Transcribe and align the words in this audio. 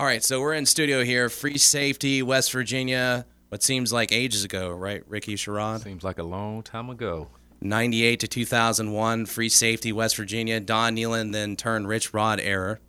All 0.00 0.06
right, 0.06 0.24
so 0.24 0.40
we're 0.40 0.54
in 0.54 0.64
studio 0.64 1.04
here, 1.04 1.28
Free 1.28 1.58
Safety, 1.58 2.22
West 2.22 2.52
Virginia. 2.52 3.26
What 3.50 3.62
seems 3.62 3.92
like 3.92 4.12
ages 4.12 4.44
ago, 4.44 4.70
right, 4.70 5.06
Ricky 5.06 5.34
Sherrod? 5.34 5.82
Seems 5.82 6.02
like 6.02 6.18
a 6.18 6.22
long 6.22 6.62
time 6.62 6.88
ago. 6.88 7.28
98 7.60 8.20
to 8.20 8.26
2001, 8.26 9.26
Free 9.26 9.50
Safety, 9.50 9.92
West 9.92 10.16
Virginia. 10.16 10.58
Don 10.58 10.96
Nehlen 10.96 11.32
then 11.32 11.54
turned 11.54 11.86
Rich 11.86 12.14
Rod 12.14 12.40
error. 12.40 12.80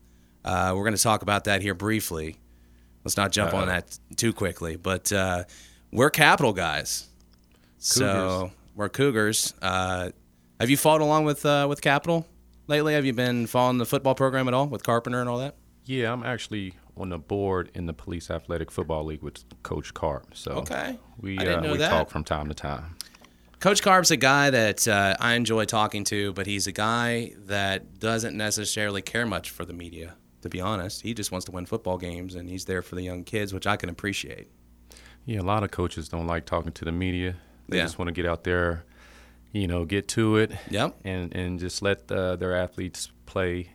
Uh, 0.45 0.71
we're 0.73 0.85
going 0.85 0.95
to 0.95 1.03
talk 1.03 1.21
about 1.21 1.43
that 1.43 1.61
here 1.61 1.73
briefly. 1.73 2.37
Let's 3.03 3.17
not 3.17 3.33
jump 3.33 3.53
on 3.53 3.63
Uh-oh. 3.63 3.71
that 3.73 3.99
too 4.15 4.31
quickly. 4.31 4.77
But 4.77 5.11
uh, 5.11 5.43
we're 5.91 6.11
Capital 6.11 6.53
guys. 6.53 7.09
So 7.77 8.51
we're 8.73 8.87
Cougars. 8.87 9.53
Uh, 9.61 10.11
have 10.61 10.69
you 10.69 10.77
followed 10.77 11.01
along 11.01 11.25
with 11.25 11.45
uh, 11.45 11.65
with 11.67 11.81
Capital 11.81 12.25
lately? 12.67 12.93
Have 12.93 13.03
you 13.03 13.11
been 13.11 13.47
following 13.47 13.79
the 13.79 13.85
football 13.85 14.15
program 14.15 14.47
at 14.47 14.53
all 14.53 14.67
with 14.67 14.83
Carpenter 14.83 15.19
and 15.19 15.27
all 15.27 15.39
that? 15.39 15.55
Yeah, 15.83 16.13
I'm 16.13 16.23
actually 16.23 16.75
on 17.01 17.09
the 17.09 17.17
board 17.17 17.69
in 17.73 17.85
the 17.85 17.93
Police 17.93 18.29
Athletic 18.29 18.71
Football 18.71 19.05
League 19.05 19.21
with 19.21 19.43
Coach 19.63 19.93
Carp. 19.93 20.27
So 20.35 20.51
Okay. 20.53 20.97
we 21.19 21.37
uh, 21.37 21.61
we 21.71 21.77
that. 21.77 21.89
talk 21.89 22.09
from 22.09 22.23
time 22.23 22.47
to 22.47 22.53
time. 22.53 22.95
Coach 23.59 23.81
Carp's 23.83 24.09
a 24.11 24.17
guy 24.17 24.49
that 24.49 24.87
uh, 24.87 25.15
I 25.19 25.33
enjoy 25.35 25.65
talking 25.65 26.03
to, 26.05 26.33
but 26.33 26.47
he's 26.47 26.65
a 26.65 26.71
guy 26.71 27.33
that 27.45 27.99
doesn't 27.99 28.35
necessarily 28.35 29.01
care 29.03 29.25
much 29.25 29.51
for 29.51 29.65
the 29.65 29.73
media. 29.73 30.15
To 30.41 30.49
be 30.49 30.59
honest, 30.59 31.01
he 31.03 31.13
just 31.13 31.31
wants 31.31 31.45
to 31.45 31.51
win 31.51 31.67
football 31.67 31.99
games, 31.99 32.33
and 32.33 32.49
he's 32.49 32.65
there 32.65 32.81
for 32.81 32.95
the 32.95 33.03
young 33.03 33.23
kids, 33.23 33.53
which 33.53 33.67
I 33.67 33.75
can 33.77 33.89
appreciate. 33.89 34.47
Yeah, 35.25 35.41
a 35.41 35.43
lot 35.43 35.63
of 35.63 35.69
coaches 35.69 36.09
don't 36.09 36.25
like 36.25 36.45
talking 36.45 36.71
to 36.71 36.85
the 36.85 36.91
media. 36.91 37.35
They 37.69 37.77
Yeah. 37.77 37.83
just 37.83 37.99
want 37.99 38.07
to 38.07 38.11
get 38.13 38.25
out 38.25 38.43
there, 38.43 38.83
you 39.51 39.67
know, 39.67 39.85
get 39.85 40.07
to 40.09 40.37
it, 40.37 40.51
Yep. 40.71 40.95
and 41.03 41.31
and 41.35 41.59
just 41.59 41.83
let 41.83 42.11
uh, 42.11 42.35
their 42.37 42.55
athletes 42.55 43.11
play, 43.27 43.69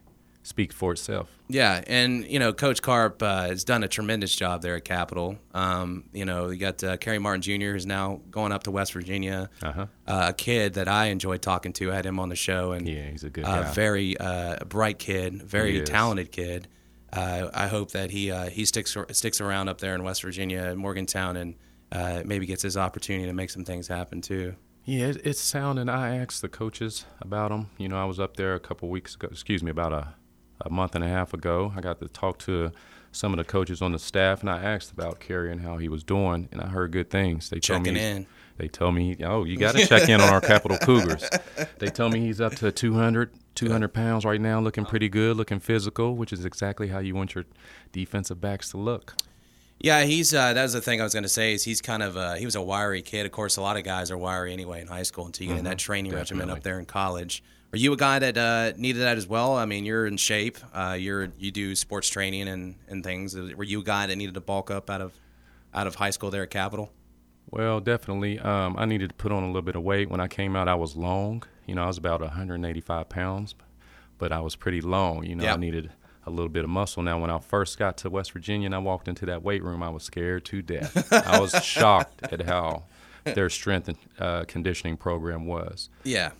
speak 0.46 0.72
for 0.72 0.92
itself. 0.92 1.28
Yeah, 1.48 1.82
and 1.86 2.24
you 2.24 2.38
know, 2.38 2.52
Coach 2.52 2.80
Carp 2.82 3.22
uh, 3.22 3.46
has 3.48 3.64
done 3.64 3.82
a 3.82 3.88
tremendous 3.88 4.34
job 4.34 4.62
there 4.62 4.76
at 4.76 4.84
Capital. 4.84 5.36
Um, 5.54 6.04
you 6.12 6.24
know, 6.24 6.50
you 6.50 6.58
got 6.58 6.82
uh, 6.82 6.96
Kerry 6.96 7.18
Martin 7.18 7.42
Jr. 7.42 7.72
who's 7.72 7.86
now 7.86 8.20
going 8.30 8.52
up 8.52 8.62
to 8.64 8.70
West 8.70 8.92
Virginia. 8.92 9.50
Uh 9.62 9.72
huh. 9.72 9.86
Uh, 10.06 10.26
a 10.28 10.32
kid 10.32 10.74
that 10.74 10.88
I 10.88 11.06
enjoyed 11.06 11.42
talking 11.42 11.72
to. 11.74 11.92
I 11.92 11.96
had 11.96 12.06
him 12.06 12.18
on 12.20 12.28
the 12.28 12.36
show, 12.36 12.72
and 12.72 12.88
Yeah, 12.88 13.10
he's 13.10 13.24
a 13.24 13.30
good 13.30 13.44
uh, 13.44 13.62
guy. 13.62 13.72
very 13.72 14.16
uh, 14.18 14.64
bright 14.64 14.98
kid, 14.98 15.42
very 15.42 15.82
talented 15.82 16.32
kid. 16.32 16.68
Uh, 17.12 17.48
I 17.54 17.66
hope 17.68 17.92
that 17.92 18.10
he 18.10 18.30
uh, 18.30 18.50
he 18.50 18.64
sticks 18.64 18.96
sticks 19.12 19.40
around 19.40 19.68
up 19.68 19.78
there 19.78 19.94
in 19.94 20.02
West 20.04 20.22
Virginia, 20.22 20.74
Morgantown, 20.76 21.36
and 21.36 21.54
uh, 21.92 22.22
maybe 22.24 22.46
gets 22.46 22.62
his 22.62 22.76
opportunity 22.76 23.26
to 23.26 23.32
make 23.32 23.50
some 23.50 23.64
things 23.64 23.88
happen 23.88 24.20
too. 24.20 24.54
Yeah, 24.84 25.06
it, 25.06 25.20
it's 25.24 25.40
sounding. 25.40 25.88
I 25.88 26.16
asked 26.18 26.42
the 26.42 26.48
coaches 26.48 27.06
about 27.20 27.50
him. 27.50 27.70
You 27.78 27.88
know, 27.88 27.96
I 28.00 28.04
was 28.04 28.20
up 28.20 28.36
there 28.36 28.54
a 28.54 28.60
couple 28.60 28.88
weeks 28.88 29.14
ago. 29.16 29.28
Excuse 29.30 29.62
me, 29.62 29.70
about 29.70 29.92
a, 29.92 30.14
a 30.60 30.70
month 30.70 30.94
and 30.94 31.04
a 31.04 31.08
half 31.08 31.34
ago. 31.34 31.72
I 31.76 31.80
got 31.80 32.00
to 32.00 32.08
talk 32.08 32.38
to 32.40 32.72
some 33.12 33.32
of 33.32 33.38
the 33.38 33.44
coaches 33.44 33.80
on 33.80 33.92
the 33.92 33.98
staff, 33.98 34.40
and 34.40 34.50
I 34.50 34.62
asked 34.62 34.92
about 34.92 35.20
Kerry 35.20 35.50
and 35.50 35.60
how 35.60 35.78
he 35.78 35.88
was 35.88 36.04
doing, 36.04 36.48
and 36.52 36.60
I 36.60 36.66
heard 36.66 36.92
good 36.92 37.10
things. 37.10 37.48
They 37.50 37.60
told 37.60 37.82
me 37.82 37.98
in. 37.98 38.26
They 38.58 38.68
told 38.68 38.94
me, 38.94 39.16
oh, 39.22 39.44
you 39.44 39.58
got 39.58 39.74
to 39.74 39.86
check 39.86 40.08
in 40.08 40.20
on 40.20 40.28
our 40.28 40.40
Capital 40.40 40.78
Cougars. 40.78 41.28
They 41.78 41.88
told 41.88 42.12
me 42.14 42.20
he's 42.20 42.40
up 42.40 42.54
to 42.56 42.72
200, 42.72 43.30
200 43.54 43.88
pounds 43.88 44.24
right 44.24 44.40
now, 44.40 44.60
looking 44.60 44.86
pretty 44.86 45.10
good, 45.10 45.36
looking 45.36 45.60
physical, 45.60 46.16
which 46.16 46.32
is 46.32 46.44
exactly 46.44 46.88
how 46.88 47.00
you 47.00 47.14
want 47.14 47.34
your 47.34 47.44
defensive 47.92 48.40
backs 48.40 48.70
to 48.70 48.78
look. 48.78 49.14
Yeah, 49.78 50.04
he's 50.04 50.32
uh, 50.34 50.54
that 50.54 50.62
was 50.62 50.72
the 50.72 50.80
thing 50.80 51.00
I 51.00 51.04
was 51.04 51.12
going 51.12 51.24
to 51.24 51.28
say 51.28 51.52
is 51.52 51.64
he's 51.64 51.82
kind 51.82 52.02
of 52.02 52.16
uh, 52.16 52.34
he 52.34 52.46
was 52.46 52.54
a 52.54 52.62
wiry 52.62 53.02
kid. 53.02 53.26
Of 53.26 53.32
course, 53.32 53.58
a 53.58 53.62
lot 53.62 53.76
of 53.76 53.84
guys 53.84 54.10
are 54.10 54.16
wiry 54.16 54.52
anyway 54.52 54.80
in 54.80 54.86
high 54.86 55.02
school 55.02 55.26
until 55.26 55.46
you 55.46 55.52
get 55.52 55.58
in 55.58 55.64
that 55.64 55.78
training 55.78 56.12
regimen 56.12 56.48
up 56.48 56.62
there 56.62 56.78
in 56.78 56.86
college. 56.86 57.42
Are 57.72 57.78
you 57.78 57.92
a 57.92 57.96
guy 57.96 58.18
that 58.20 58.38
uh, 58.38 58.72
needed 58.76 59.00
that 59.02 59.18
as 59.18 59.26
well? 59.26 59.54
I 59.56 59.66
mean, 59.66 59.84
you're 59.84 60.06
in 60.06 60.16
shape. 60.16 60.58
Uh, 60.72 60.96
you're 60.98 61.28
you 61.38 61.50
do 61.50 61.74
sports 61.74 62.08
training 62.08 62.48
and, 62.48 62.76
and 62.88 63.04
things. 63.04 63.34
Were 63.36 63.64
you 63.64 63.80
a 63.80 63.84
guy 63.84 64.06
that 64.06 64.16
needed 64.16 64.34
to 64.34 64.40
bulk 64.40 64.70
up 64.70 64.88
out 64.88 65.00
of 65.00 65.12
out 65.74 65.86
of 65.86 65.96
high 65.96 66.10
school 66.10 66.30
there 66.30 66.42
at 66.44 66.50
Capital? 66.50 66.92
Well, 67.50 67.80
definitely. 67.80 68.38
Um, 68.38 68.76
I 68.78 68.86
needed 68.86 69.10
to 69.10 69.14
put 69.14 69.30
on 69.30 69.42
a 69.42 69.46
little 69.46 69.62
bit 69.62 69.76
of 69.76 69.82
weight. 69.82 70.10
When 70.10 70.20
I 70.20 70.26
came 70.28 70.56
out, 70.56 70.68
I 70.68 70.74
was 70.74 70.96
long. 70.96 71.42
You 71.66 71.74
know, 71.74 71.82
I 71.84 71.86
was 71.86 71.98
about 71.98 72.20
185 72.20 73.08
pounds, 73.08 73.54
but 74.18 74.32
I 74.32 74.40
was 74.40 74.56
pretty 74.56 74.80
long. 74.80 75.24
You 75.24 75.36
know, 75.36 75.44
Yep. 75.44 75.54
I 75.54 75.60
needed 75.60 75.90
a 76.24 76.30
little 76.30 76.48
bit 76.48 76.64
of 76.64 76.70
muscle. 76.70 77.02
Now, 77.04 77.20
when 77.20 77.30
I 77.30 77.38
first 77.38 77.78
got 77.78 77.98
to 77.98 78.10
West 78.10 78.32
Virginia 78.32 78.66
and 78.66 78.74
I 78.74 78.78
walked 78.78 79.06
into 79.06 79.26
that 79.26 79.42
weight 79.44 79.62
room, 79.62 79.82
I 79.82 79.90
was 79.90 80.02
scared 80.02 80.44
to 80.46 80.62
death. 80.62 81.12
I 81.12 81.38
was 81.40 81.52
shocked 81.64 82.22
at 82.32 82.42
how 82.42 82.84
their 83.24 83.48
strength 83.50 83.88
and 83.88 83.98
uh, 84.18 84.44
conditioning 84.48 84.96
program 84.96 85.46
was. 85.46 85.88
Yeah. 86.02 86.30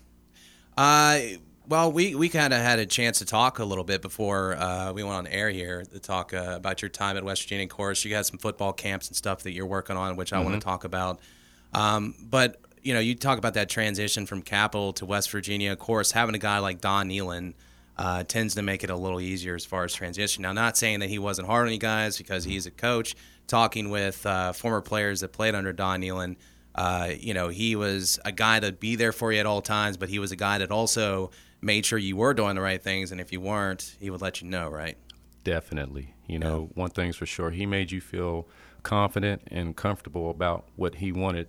Uh, 0.77 1.21
well, 1.69 1.91
we, 1.91 2.15
we 2.15 2.29
kind 2.29 2.53
of 2.53 2.61
had 2.61 2.79
a 2.79 2.87
chance 2.87 3.19
to 3.19 3.25
talk 3.25 3.59
a 3.59 3.65
little 3.65 3.83
bit 3.83 4.03
before 4.03 4.55
uh, 4.57 4.93
we 4.93 5.03
went 5.03 5.17
on 5.17 5.27
air 5.27 5.51
here 5.51 5.85
to 5.85 5.99
talk 5.99 6.33
uh, 6.33 6.53
about 6.55 6.81
your 6.81 6.89
time 6.89 7.17
at 7.17 7.25
West 7.25 7.43
Virginia. 7.43 7.65
Of 7.65 7.71
course, 7.71 8.05
you 8.05 8.11
got 8.11 8.27
some 8.27 8.39
football 8.39 8.73
camps 8.73 9.09
and 9.09 9.17
stuff 9.17 9.43
that 9.43 9.53
you're 9.53 9.67
working 9.67 9.97
on, 9.97 10.17
which 10.17 10.33
I 10.33 10.41
want 10.41 10.55
to 10.55 10.65
talk 10.65 10.85
about. 10.85 11.19
Um, 11.73 12.15
but 12.21 12.61
you 12.83 12.95
know, 12.95 13.01
you 13.01 13.17
talk 13.17 13.37
about 13.39 13.55
that 13.55 13.69
transition 13.69 14.27
from 14.27 14.43
Capital 14.43 14.93
to 14.95 15.07
West 15.07 15.31
Virginia. 15.33 15.73
Of 15.73 15.81
course, 15.81 16.13
having 16.13 16.37
a 16.37 16.39
guy 16.39 16.61
like 16.61 16.81
Don 16.81 17.09
Nehlen 17.09 17.55
uh, 17.99 18.23
tends 18.23 18.55
to 18.55 18.63
make 18.63 18.85
it 18.85 18.91
a 18.91 18.97
little 18.97 19.21
easier 19.21 19.57
as 19.57 19.65
far 19.65 19.83
as 19.83 19.93
transition. 19.93 20.43
Now, 20.43 20.53
not 20.53 20.77
saying 20.77 21.01
that 21.01 21.09
he 21.09 21.19
wasn't 21.19 21.49
hard 21.49 21.67
on 21.67 21.73
you 21.73 21.81
guys 21.81 22.17
because 22.17 22.45
he's 22.45 22.67
a 22.67 22.71
coach. 22.71 23.17
Talking 23.49 23.91
with 23.91 24.25
uh, 24.25 24.53
former 24.53 24.81
players 24.81 25.21
that 25.21 25.33
played 25.33 25.55
under 25.55 25.73
Don 25.73 26.01
Nehlen, 26.01 26.37
uh, 26.77 27.11
you 27.19 27.35
know, 27.35 27.49
he 27.49 27.75
was 27.75 28.21
a 28.25 28.31
guy 28.31 28.61
that'd 28.61 28.79
be 28.79 28.95
there 28.95 29.13
for 29.13 29.33
you 29.33 29.41
at 29.41 29.47
all 29.47 29.63
times, 29.63 29.97
but 29.97 30.09
he 30.09 30.19
was 30.19 30.31
a 30.31 30.37
guy 30.37 30.59
that 30.59 30.71
also 30.71 31.31
made 31.61 31.85
sure 31.85 31.99
you 31.99 32.17
were 32.17 32.35
doing 32.35 32.55
the 32.55 32.61
right 32.61 32.83
things, 32.83 33.11
and 33.11 33.21
if 33.21 33.33
you 33.33 33.41
weren't, 33.41 33.97
he 33.99 34.11
would 34.11 34.21
let 34.21 34.41
you 34.43 34.49
know, 34.49 34.69
right? 34.69 34.97
Definitely. 35.43 36.15
You 36.27 36.39
know, 36.39 36.71
one 36.75 36.91
thing's 36.91 37.17
for 37.17 37.27
sure, 37.27 37.51
he 37.51 37.67
made 37.67 37.91
you 37.91 38.01
feel 38.01 38.47
confident 38.83 39.43
and 39.51 39.75
comfortable 39.75 40.31
about 40.31 40.69
what 40.77 40.97
he 40.97 41.11
wanted 41.11 41.49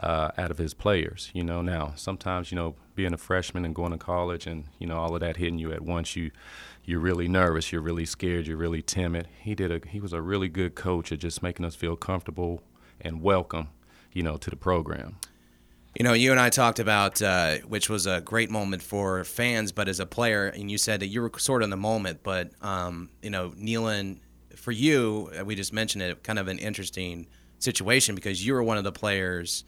uh, 0.00 0.30
out 0.38 0.50
of 0.50 0.58
his 0.58 0.74
players. 0.74 1.30
You 1.32 1.44
know, 1.44 1.62
now 1.62 1.92
sometimes 1.96 2.52
you 2.52 2.56
know 2.56 2.76
being 2.94 3.12
a 3.12 3.18
freshman 3.18 3.64
and 3.64 3.74
going 3.74 3.92
to 3.92 3.98
college 3.98 4.46
and 4.46 4.64
you 4.78 4.86
know 4.86 4.96
all 4.96 5.14
of 5.14 5.20
that 5.20 5.38
hitting 5.38 5.58
you 5.58 5.72
at 5.72 5.82
once, 5.82 6.14
you 6.14 6.30
you're 6.84 7.00
really 7.00 7.28
nervous, 7.28 7.72
you're 7.72 7.82
really 7.82 8.06
scared, 8.06 8.46
you're 8.46 8.56
really 8.56 8.82
timid. 8.82 9.28
He 9.40 9.54
did 9.54 9.72
a 9.72 9.88
he 9.88 10.00
was 10.00 10.12
a 10.12 10.22
really 10.22 10.48
good 10.48 10.74
coach 10.74 11.10
at 11.10 11.18
just 11.18 11.42
making 11.42 11.64
us 11.64 11.74
feel 11.74 11.96
comfortable 11.96 12.62
and 13.00 13.22
welcome, 13.22 13.68
you 14.18 14.24
know, 14.24 14.36
to 14.36 14.50
the 14.50 14.56
program. 14.56 15.16
You 15.96 16.04
know, 16.04 16.12
you 16.12 16.32
and 16.32 16.40
I 16.40 16.50
talked 16.50 16.80
about, 16.80 17.22
uh, 17.22 17.58
which 17.58 17.88
was 17.88 18.06
a 18.06 18.20
great 18.20 18.50
moment 18.50 18.82
for 18.82 19.22
fans, 19.22 19.70
but 19.70 19.88
as 19.88 20.00
a 20.00 20.06
player, 20.06 20.48
and 20.48 20.68
you 20.68 20.76
said 20.76 20.98
that 21.00 21.06
you 21.06 21.22
were 21.22 21.30
sort 21.38 21.62
of 21.62 21.66
in 21.66 21.70
the 21.70 21.76
moment, 21.76 22.24
but, 22.24 22.50
um, 22.60 23.10
you 23.22 23.30
know, 23.30 23.50
Nehlen, 23.50 24.18
for 24.56 24.72
you, 24.72 25.30
uh, 25.38 25.44
we 25.44 25.54
just 25.54 25.72
mentioned 25.72 26.02
it, 26.02 26.24
kind 26.24 26.40
of 26.40 26.48
an 26.48 26.58
interesting 26.58 27.28
situation 27.60 28.16
because 28.16 28.44
you 28.44 28.54
were 28.54 28.62
one 28.62 28.76
of 28.76 28.82
the 28.82 28.90
players 28.90 29.62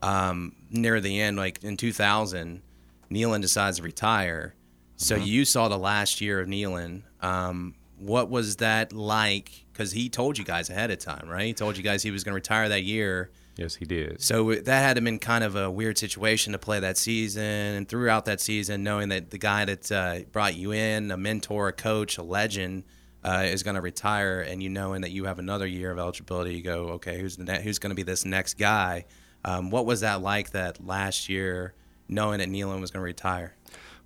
um, 0.00 0.56
near 0.70 0.98
the 0.98 1.20
end, 1.20 1.36
like 1.36 1.62
in 1.62 1.76
2000, 1.76 2.62
Nehlen 3.10 3.42
decides 3.42 3.76
to 3.76 3.82
retire. 3.82 4.54
So 4.96 5.14
you 5.14 5.44
saw 5.44 5.68
the 5.68 5.78
last 5.78 6.22
year 6.22 6.40
of 6.40 6.48
Nehlen. 6.48 7.02
Um, 7.20 7.74
what 7.98 8.30
was 8.30 8.56
that 8.56 8.94
like? 8.94 9.66
Because 9.72 9.92
he 9.92 10.08
told 10.08 10.38
you 10.38 10.44
guys 10.44 10.70
ahead 10.70 10.90
of 10.90 10.98
time, 10.98 11.28
right? 11.28 11.46
He 11.46 11.54
told 11.54 11.76
you 11.76 11.82
guys 11.82 12.02
he 12.02 12.10
was 12.10 12.24
going 12.24 12.32
to 12.32 12.36
retire 12.36 12.70
that 12.70 12.82
year. 12.82 13.30
Yes, 13.60 13.74
he 13.74 13.84
did. 13.84 14.22
So 14.22 14.54
that 14.54 14.82
had 14.82 15.04
been 15.04 15.18
kind 15.18 15.44
of 15.44 15.54
a 15.54 15.70
weird 15.70 15.98
situation 15.98 16.54
to 16.54 16.58
play 16.58 16.80
that 16.80 16.96
season, 16.96 17.42
and 17.42 17.86
throughout 17.86 18.24
that 18.24 18.40
season, 18.40 18.82
knowing 18.82 19.10
that 19.10 19.30
the 19.30 19.36
guy 19.36 19.66
that 19.66 19.92
uh, 19.92 20.20
brought 20.32 20.54
you 20.54 20.72
in, 20.72 21.10
a 21.10 21.18
mentor, 21.18 21.68
a 21.68 21.72
coach, 21.74 22.16
a 22.16 22.22
legend, 22.22 22.84
uh, 23.22 23.42
is 23.44 23.62
going 23.62 23.74
to 23.74 23.82
retire, 23.82 24.40
and 24.40 24.62
you 24.62 24.70
knowing 24.70 25.02
that 25.02 25.10
you 25.10 25.26
have 25.26 25.38
another 25.38 25.66
year 25.66 25.90
of 25.90 25.98
eligibility, 25.98 26.54
you 26.54 26.62
go, 26.62 26.88
okay, 26.92 27.20
who's 27.20 27.36
the 27.36 27.44
ne- 27.44 27.60
who's 27.60 27.78
going 27.78 27.90
to 27.90 27.94
be 27.94 28.02
this 28.02 28.24
next 28.24 28.54
guy? 28.54 29.04
Um, 29.44 29.68
what 29.68 29.84
was 29.84 30.00
that 30.00 30.22
like 30.22 30.52
that 30.52 30.82
last 30.82 31.28
year, 31.28 31.74
knowing 32.08 32.38
that 32.38 32.48
Nehlen 32.48 32.80
was 32.80 32.90
going 32.90 33.02
to 33.02 33.04
retire? 33.04 33.56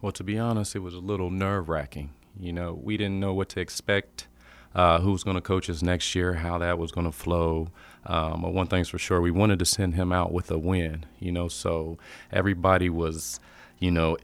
Well, 0.02 0.10
to 0.10 0.24
be 0.24 0.36
honest, 0.36 0.74
it 0.74 0.80
was 0.80 0.94
a 0.94 0.98
little 0.98 1.30
nerve 1.30 1.68
wracking. 1.68 2.12
You 2.40 2.52
know, 2.52 2.72
we 2.82 2.96
didn't 2.96 3.20
know 3.20 3.32
what 3.32 3.50
to 3.50 3.60
expect, 3.60 4.26
uh, 4.74 5.00
who 5.00 5.12
was 5.12 5.22
going 5.24 5.36
to 5.36 5.40
coach 5.40 5.68
us 5.70 5.82
next 5.82 6.14
year, 6.14 6.34
how 6.34 6.58
that 6.58 6.78
was 6.78 6.90
going 6.92 7.06
to 7.06 7.12
flow. 7.12 7.68
Um, 8.06 8.42
but 8.42 8.52
one 8.52 8.66
thing's 8.66 8.88
for 8.88 8.98
sure, 8.98 9.20
we 9.20 9.30
wanted 9.30 9.58
to 9.60 9.64
send 9.64 9.94
him 9.94 10.12
out 10.12 10.32
with 10.32 10.50
a 10.50 10.58
win, 10.58 11.06
you 11.20 11.32
know, 11.32 11.48
so 11.48 11.96
everybody 12.32 12.90
was, 12.90 13.40
you 13.78 13.90
know, 13.90 14.16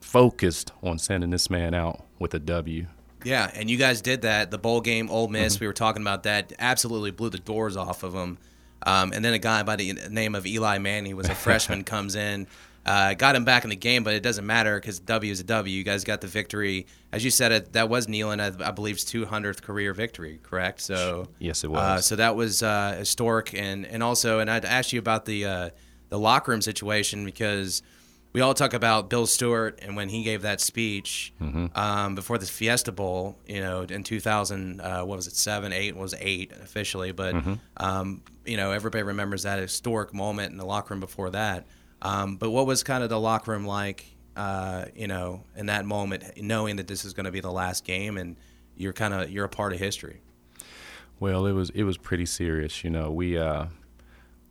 focused 0.00 0.72
on 0.82 0.98
sending 0.98 1.30
this 1.30 1.50
man 1.50 1.74
out 1.74 2.04
with 2.18 2.34
a 2.34 2.38
W. 2.38 2.86
Yeah, 3.24 3.50
and 3.54 3.68
you 3.68 3.76
guys 3.76 4.00
did 4.00 4.22
that. 4.22 4.50
The 4.50 4.58
bowl 4.58 4.80
game, 4.80 5.10
Ole 5.10 5.28
Miss, 5.28 5.54
Mm-hmm. 5.56 5.64
we 5.64 5.66
were 5.66 5.72
talking 5.72 6.02
about 6.02 6.22
that. 6.24 6.52
Absolutely 6.58 7.10
blew 7.10 7.30
the 7.30 7.38
doors 7.38 7.76
off 7.76 8.02
of 8.02 8.12
them. 8.12 8.38
Um, 8.84 9.12
and 9.12 9.24
then 9.24 9.32
a 9.34 9.38
guy 9.38 9.62
by 9.64 9.74
the 9.74 9.94
name 10.10 10.34
of 10.36 10.46
Eli 10.46 10.78
Manning, 10.78 11.16
was 11.16 11.28
a 11.28 11.34
freshman, 11.46 11.82
comes 11.82 12.14
in, 12.14 12.46
uh, 12.86 13.12
got 13.14 13.34
him 13.36 13.44
back 13.44 13.64
in 13.64 13.70
the 13.70 13.76
game, 13.76 14.04
but 14.04 14.14
it 14.14 14.22
doesn't 14.22 14.46
matter 14.46 14.78
because 14.80 15.00
W 15.00 15.30
is 15.32 15.40
a 15.40 15.44
W. 15.44 15.76
You 15.76 15.84
guys 15.84 16.04
got 16.04 16.20
the 16.20 16.26
victory. 16.28 16.86
As 17.12 17.24
you 17.24 17.30
said, 17.30 17.50
it 17.52 17.72
that 17.72 17.88
was 17.88 18.06
Nehlen, 18.06 18.40
I, 18.40 18.68
I 18.68 18.70
believe's 18.70 19.04
200th 19.04 19.60
career 19.62 19.92
victory, 19.92 20.38
correct? 20.42 20.80
So 20.80 21.28
Yes, 21.38 21.64
it 21.64 21.68
Uh, 21.68 21.72
was. 21.72 22.06
so 22.06 22.16
that 22.16 22.36
was 22.36 22.62
uh, 22.62 22.94
historic, 22.98 23.52
and 23.54 23.84
and 23.84 24.02
also, 24.02 24.38
and 24.38 24.48
I'd 24.50 24.64
ask 24.64 24.92
you 24.92 24.98
about 25.00 25.24
the 25.24 25.44
uh, 25.44 25.70
the 26.08 26.18
locker 26.18 26.52
room 26.52 26.62
situation 26.62 27.24
because 27.24 27.82
we 28.32 28.42
all 28.42 28.52
talk 28.54 28.74
about 28.74 29.08
Bill 29.08 29.26
Stewart 29.26 29.78
and 29.82 29.96
when 29.96 30.08
he 30.10 30.22
gave 30.22 30.42
that 30.42 30.60
speech 30.60 31.32
Mm-hmm. 31.40 31.66
um, 31.76 32.14
before 32.14 32.36
the 32.38 32.44
Fiesta 32.46 32.92
Bowl, 32.92 33.38
you 33.48 33.60
know, 33.60 33.80
in 33.82 34.04
2000, 34.04 34.80
uh, 34.80 35.02
what 35.04 35.16
was 35.16 35.26
it, 35.26 35.34
seven, 35.34 35.72
eight, 35.72 35.96
was 35.96 36.14
eight 36.20 36.52
officially, 36.62 37.12
but 37.12 37.34
Mm-hmm. 37.34 37.54
um, 37.78 38.22
you 38.44 38.56
know, 38.58 38.70
everybody 38.72 39.02
remembers 39.02 39.42
that 39.44 39.58
historic 39.58 40.12
moment 40.14 40.52
in 40.52 40.58
the 40.58 40.66
locker 40.66 40.92
room 40.94 41.00
before 41.00 41.30
that. 41.30 41.66
Um, 42.02 42.36
but 42.36 42.50
what 42.50 42.66
was 42.66 42.82
kind 42.82 43.02
of 43.02 43.10
the 43.10 43.20
locker 43.20 43.52
room 43.52 43.66
like, 43.66 44.04
uh, 44.36 44.86
you 44.94 45.06
know, 45.06 45.42
in 45.56 45.66
that 45.66 45.86
moment, 45.86 46.24
knowing 46.36 46.76
that 46.76 46.86
this 46.86 47.04
is 47.04 47.12
going 47.14 47.24
to 47.24 47.32
be 47.32 47.40
the 47.40 47.50
last 47.50 47.84
game 47.84 48.16
and 48.18 48.36
you're 48.76 48.92
kind 48.92 49.14
of 49.14 49.30
you're 49.30 49.46
a 49.46 49.48
part 49.48 49.72
of 49.72 49.78
history. 49.78 50.20
Well, 51.18 51.46
it 51.46 51.52
was 51.52 51.70
it 51.70 51.84
was 51.84 51.96
pretty 51.96 52.26
serious. 52.26 52.84
You 52.84 52.90
know, 52.90 53.10
we 53.10 53.38
uh, 53.38 53.66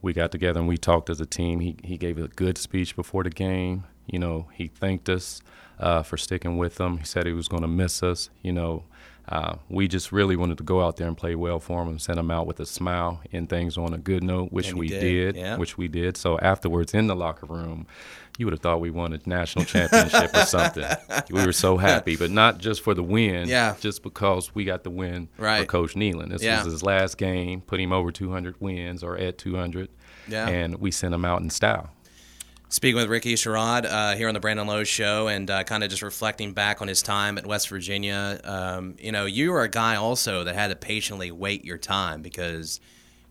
we 0.01 0.13
got 0.13 0.31
together 0.31 0.59
and 0.59 0.67
we 0.67 0.77
talked 0.77 1.09
as 1.09 1.21
a 1.21 1.25
team. 1.25 1.59
He 1.59 1.75
he 1.83 1.97
gave 1.97 2.17
a 2.17 2.27
good 2.27 2.57
speech 2.57 2.95
before 2.95 3.23
the 3.23 3.29
game. 3.29 3.83
You 4.07 4.19
know, 4.19 4.47
he 4.53 4.67
thanked 4.67 5.09
us 5.09 5.41
uh, 5.79 6.03
for 6.03 6.17
sticking 6.17 6.57
with 6.57 6.79
him. 6.79 6.97
He 6.97 7.05
said 7.05 7.25
he 7.25 7.33
was 7.33 7.47
going 7.47 7.61
to 7.61 7.67
miss 7.67 8.01
us. 8.01 8.29
You 8.41 8.53
know, 8.53 8.83
uh, 9.29 9.55
we 9.69 9.87
just 9.87 10.11
really 10.11 10.35
wanted 10.35 10.57
to 10.59 10.63
go 10.63 10.81
out 10.81 10.97
there 10.97 11.07
and 11.07 11.17
play 11.17 11.33
well 11.35 11.59
for 11.59 11.81
him 11.81 11.87
and 11.89 12.01
send 12.01 12.19
him 12.19 12.29
out 12.29 12.45
with 12.45 12.59
a 12.59 12.65
smile 12.65 13.21
and 13.31 13.49
things 13.49 13.77
on 13.77 13.93
a 13.93 13.97
good 13.97 14.23
note, 14.23 14.51
which 14.51 14.73
we 14.73 14.87
did, 14.87 14.99
did, 15.33 15.35
yeah. 15.35 15.57
which 15.57 15.77
we 15.77 15.87
did. 15.87 16.15
So 16.17 16.37
afterwards 16.39 16.93
in 16.93 17.07
the 17.07 17.15
locker 17.15 17.47
room, 17.47 17.87
you 18.37 18.45
would 18.45 18.53
have 18.53 18.59
thought 18.61 18.81
we 18.81 18.91
won 18.91 19.13
a 19.13 19.19
national 19.25 19.65
championship 19.65 20.33
or 20.35 20.45
something. 20.45 20.85
We 21.31 21.43
were 21.45 21.53
so 21.53 21.77
happy, 21.77 22.15
but 22.17 22.29
not 22.31 22.59
just 22.59 22.81
for 22.81 22.93
the 22.93 23.01
win, 23.03 23.47
Yeah. 23.47 23.75
just 23.79 24.03
because 24.03 24.53
we 24.53 24.63
got 24.65 24.83
the 24.83 24.89
win 24.91 25.27
for 25.37 25.65
Coach 25.65 25.95
Nehlen. 25.95 26.29
This 26.29 26.43
Yeah. 26.43 26.63
was 26.63 26.71
his 26.73 26.83
last 26.83 27.17
game, 27.17 27.61
put 27.61 27.79
him 27.79 27.91
over 27.93 28.11
200 28.11 28.55
wins 28.59 29.03
or 29.03 29.17
at 29.17 29.37
200, 29.37 29.89
Yeah. 30.27 30.47
and 30.47 30.75
we 30.75 30.91
sent 30.91 31.13
him 31.13 31.25
out 31.25 31.41
in 31.41 31.49
style. 31.49 31.89
Speaking 32.75 32.97
with 32.97 33.07
Ricky 33.07 33.35
Sherrod 33.35 33.85
uh, 33.85 34.17
here 34.17 34.27
on 34.27 34.33
the 34.33 34.41
Brandon 34.41 34.67
Lowe 34.67 34.83
Show, 34.83 35.29
and 35.29 35.49
uh, 35.49 35.63
kind 35.63 35.81
of 35.81 35.89
just 35.89 36.01
reflecting 36.01 36.51
back 36.51 36.81
on 36.81 36.89
his 36.89 37.01
time 37.01 37.37
at 37.37 37.45
West 37.45 37.69
Virginia. 37.69 38.37
Um, 38.43 38.97
you 38.99 39.13
know, 39.13 39.23
you 39.25 39.53
were 39.53 39.61
a 39.63 39.69
guy 39.69 39.95
also 39.95 40.43
that 40.43 40.55
had 40.55 40.67
to 40.67 40.75
patiently 40.75 41.31
wait 41.31 41.63
your 41.63 41.77
time 41.77 42.21
because 42.21 42.81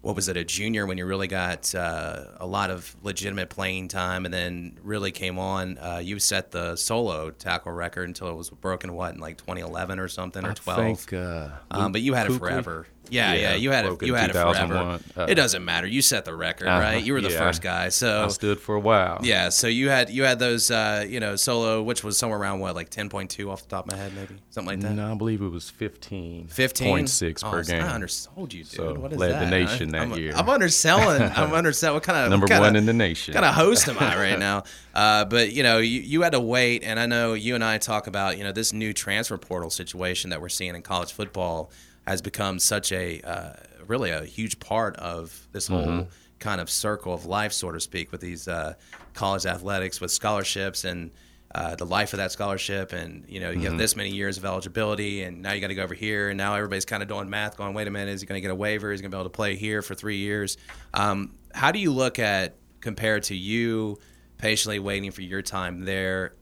what 0.00 0.16
was 0.16 0.30
it, 0.30 0.38
a 0.38 0.44
junior 0.44 0.86
when 0.86 0.96
you 0.96 1.04
really 1.04 1.28
got 1.28 1.74
uh, 1.74 2.24
a 2.38 2.46
lot 2.46 2.70
of 2.70 2.96
legitimate 3.02 3.50
playing 3.50 3.88
time, 3.88 4.24
and 4.24 4.32
then 4.32 4.78
really 4.82 5.12
came 5.12 5.38
on. 5.38 5.76
Uh, 5.76 6.00
you 6.02 6.18
set 6.18 6.50
the 6.50 6.74
solo 6.76 7.30
tackle 7.30 7.72
record 7.72 8.08
until 8.08 8.28
it 8.28 8.36
was 8.36 8.48
broken. 8.48 8.94
What 8.94 9.12
in 9.12 9.20
like 9.20 9.36
2011 9.36 9.98
or 9.98 10.08
something 10.08 10.42
or 10.42 10.54
12? 10.54 10.78
I 10.78 10.94
think, 10.94 11.12
uh, 11.12 11.48
Um, 11.70 11.92
but 11.92 12.00
you 12.00 12.14
had 12.14 12.30
it 12.30 12.38
forever. 12.38 12.86
Yeah, 13.10 13.32
yeah, 13.32 13.40
Yeah, 13.40 13.54
you 13.56 13.70
had 13.70 13.86
it. 13.86 14.02
You 14.02 14.14
had 14.14 14.30
it 14.30 14.32
forever. 14.32 14.98
Uh, 15.16 15.26
it 15.28 15.34
doesn't 15.34 15.64
matter. 15.64 15.86
You 15.86 16.02
set 16.02 16.24
the 16.24 16.34
record, 16.34 16.68
Uh-huh, 16.68 16.80
right? 16.80 17.04
You 17.04 17.12
were 17.12 17.20
the 17.20 17.30
yeah. 17.30 17.38
first 17.38 17.62
guy. 17.62 17.88
So 17.88 18.24
I 18.24 18.28
stood 18.28 18.60
for 18.60 18.74
a 18.74 18.80
while. 18.80 19.20
yeah, 19.22 19.48
so 19.48 19.66
you 19.66 19.88
had 19.88 20.10
you 20.10 20.24
had 20.24 20.38
those 20.38 20.70
uh, 20.70 21.04
you 21.08 21.20
know 21.20 21.36
solo, 21.36 21.82
which 21.82 22.02
was 22.02 22.18
somewhere 22.18 22.38
around 22.38 22.60
what 22.60 22.74
like 22.74 22.90
ten 22.90 23.08
point 23.08 23.30
two 23.30 23.50
off 23.50 23.62
the 23.62 23.68
top 23.68 23.86
of 23.86 23.92
my 23.92 23.98
head, 23.98 24.14
maybe 24.14 24.34
something 24.50 24.72
like 24.72 24.80
that. 24.80 24.94
No, 24.94 25.12
I 25.12 25.14
believe 25.14 25.42
it 25.42 25.48
was 25.48 25.70
15. 25.70 26.48
Fifteen 26.48 27.06
0.6 27.06 27.42
oh, 27.44 27.50
per 27.50 27.62
so 27.64 27.72
game. 27.72 27.82
I 27.82 27.92
undersold 27.92 28.52
you, 28.52 28.64
dude. 28.64 28.72
So, 28.72 28.94
what 28.94 29.12
is 29.12 29.18
led 29.18 29.32
the 29.32 29.44
that? 29.44 29.50
nation 29.50 29.90
that 29.90 30.02
I'm, 30.02 30.14
year. 30.14 30.32
I'm 30.34 30.48
underselling. 30.48 31.22
I'm 31.36 31.52
underselling. 31.52 31.94
What 31.94 32.02
kind 32.02 32.18
of 32.24 32.30
Number 32.30 32.44
what 32.44 32.50
kind 32.50 32.60
one 32.62 32.70
of, 32.70 32.76
in 32.76 32.86
the 32.86 32.92
nation. 32.92 33.34
kind 33.34 33.44
of 33.44 33.54
host 33.54 33.88
am 33.88 33.98
I 33.98 34.16
right 34.30 34.38
now? 34.38 34.64
Uh, 34.94 35.24
but 35.24 35.52
you 35.52 35.62
know, 35.62 35.78
you, 35.78 36.00
you 36.00 36.22
had 36.22 36.32
to 36.32 36.40
wait, 36.40 36.84
and 36.84 36.98
I 36.98 37.06
know 37.06 37.34
you 37.34 37.54
and 37.54 37.64
I 37.64 37.78
talk 37.78 38.06
about 38.06 38.38
you 38.38 38.44
know 38.44 38.52
this 38.52 38.72
new 38.72 38.92
transfer 38.92 39.36
portal 39.38 39.70
situation 39.70 40.30
that 40.30 40.40
we're 40.40 40.48
seeing 40.48 40.74
in 40.74 40.82
college 40.82 41.12
football 41.12 41.70
has 42.06 42.22
become 42.22 42.58
such 42.58 42.92
a 42.92 43.20
uh, 43.22 43.52
really 43.86 44.10
a 44.10 44.24
huge 44.24 44.58
part 44.60 44.96
of 44.96 45.46
this 45.52 45.68
whole 45.68 45.84
Mm-hmm. 45.86 46.08
kind 46.38 46.60
of 46.60 46.68
circle 46.68 47.14
of 47.14 47.24
life, 47.26 47.52
so 47.52 47.70
to 47.72 47.80
speak, 47.80 48.12
with 48.12 48.20
these 48.20 48.48
uh, 48.48 48.74
college 49.14 49.46
athletics, 49.46 50.00
with 50.00 50.10
scholarships 50.10 50.84
and. 50.84 51.10
Uh, 51.56 51.76
the 51.76 51.86
life 51.86 52.12
of 52.12 52.16
that 52.16 52.32
scholarship, 52.32 52.92
and 52.92 53.24
you 53.28 53.38
know, 53.38 53.50
you 53.50 53.58
Mm-hmm. 53.58 53.66
have 53.66 53.78
this 53.78 53.94
many 53.94 54.10
years 54.10 54.36
of 54.38 54.44
eligibility, 54.44 55.22
and 55.22 55.40
now 55.40 55.52
you 55.52 55.60
got 55.60 55.68
to 55.68 55.74
go 55.76 55.84
over 55.84 55.94
here, 55.94 56.30
and 56.30 56.36
now 56.36 56.56
everybody's 56.56 56.84
kind 56.84 57.00
of 57.00 57.08
doing 57.08 57.30
math, 57.30 57.56
going, 57.56 57.74
"Wait 57.74 57.86
a 57.86 57.92
minute, 57.92 58.10
is 58.12 58.20
he 58.20 58.26
going 58.26 58.38
to 58.38 58.40
get 58.42 58.50
a 58.50 58.56
waiver? 58.56 58.90
Is 58.90 58.98
he 58.98 59.02
going 59.02 59.12
to 59.12 59.16
be 59.16 59.20
able 59.20 59.30
to 59.30 59.36
play 59.36 59.54
here 59.54 59.80
for 59.80 59.94
three 59.94 60.16
years?" 60.16 60.56
Um, 60.94 61.36
how 61.54 61.70
do 61.70 61.78
you 61.78 61.92
look 61.92 62.18
at 62.18 62.56
compared 62.80 63.22
to 63.24 63.36
you 63.36 63.98
patiently 64.36 64.80
waiting 64.80 65.12
for 65.12 65.22
your 65.22 65.42
time 65.42 65.84
there, 65.84 66.34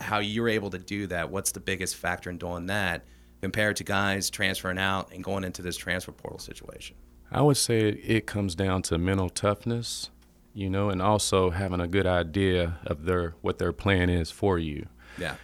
how 0.00 0.20
you're 0.20 0.48
able 0.48 0.70
to 0.70 0.78
do 0.78 1.08
that? 1.08 1.28
What's 1.28 1.52
the 1.52 1.60
biggest 1.60 1.96
factor 1.96 2.30
in 2.30 2.38
doing 2.38 2.64
that 2.66 3.04
compared 3.44 3.76
to 3.76 3.84
guys 3.84 4.30
transferring 4.30 4.78
out 4.78 5.12
and 5.12 5.22
going 5.22 5.44
into 5.44 5.60
this 5.60 5.76
transfer 5.76 6.12
portal 6.12 6.38
situation? 6.38 6.96
I 7.30 7.42
would 7.42 7.58
say 7.58 7.90
it, 7.90 8.26
comes 8.26 8.54
down 8.54 8.80
to 8.82 8.96
mental 8.96 9.28
toughness, 9.28 10.08
you 10.54 10.70
know, 10.70 10.88
and 10.88 11.02
also 11.02 11.50
having 11.50 11.78
a 11.78 11.86
good 11.86 12.06
idea 12.06 12.78
of 12.86 13.04
their 13.04 13.34
what 13.42 13.58
their 13.58 13.72
plan 13.72 14.08
is 14.08 14.30
for 14.30 14.58
you. 14.58 14.86
Yeah. 15.18 15.34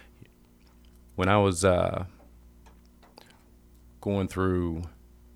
when 1.15 1.29
I 1.29 1.37
was 1.37 1.63
uh, 1.63 2.05
going 4.01 4.27
through, 4.27 4.81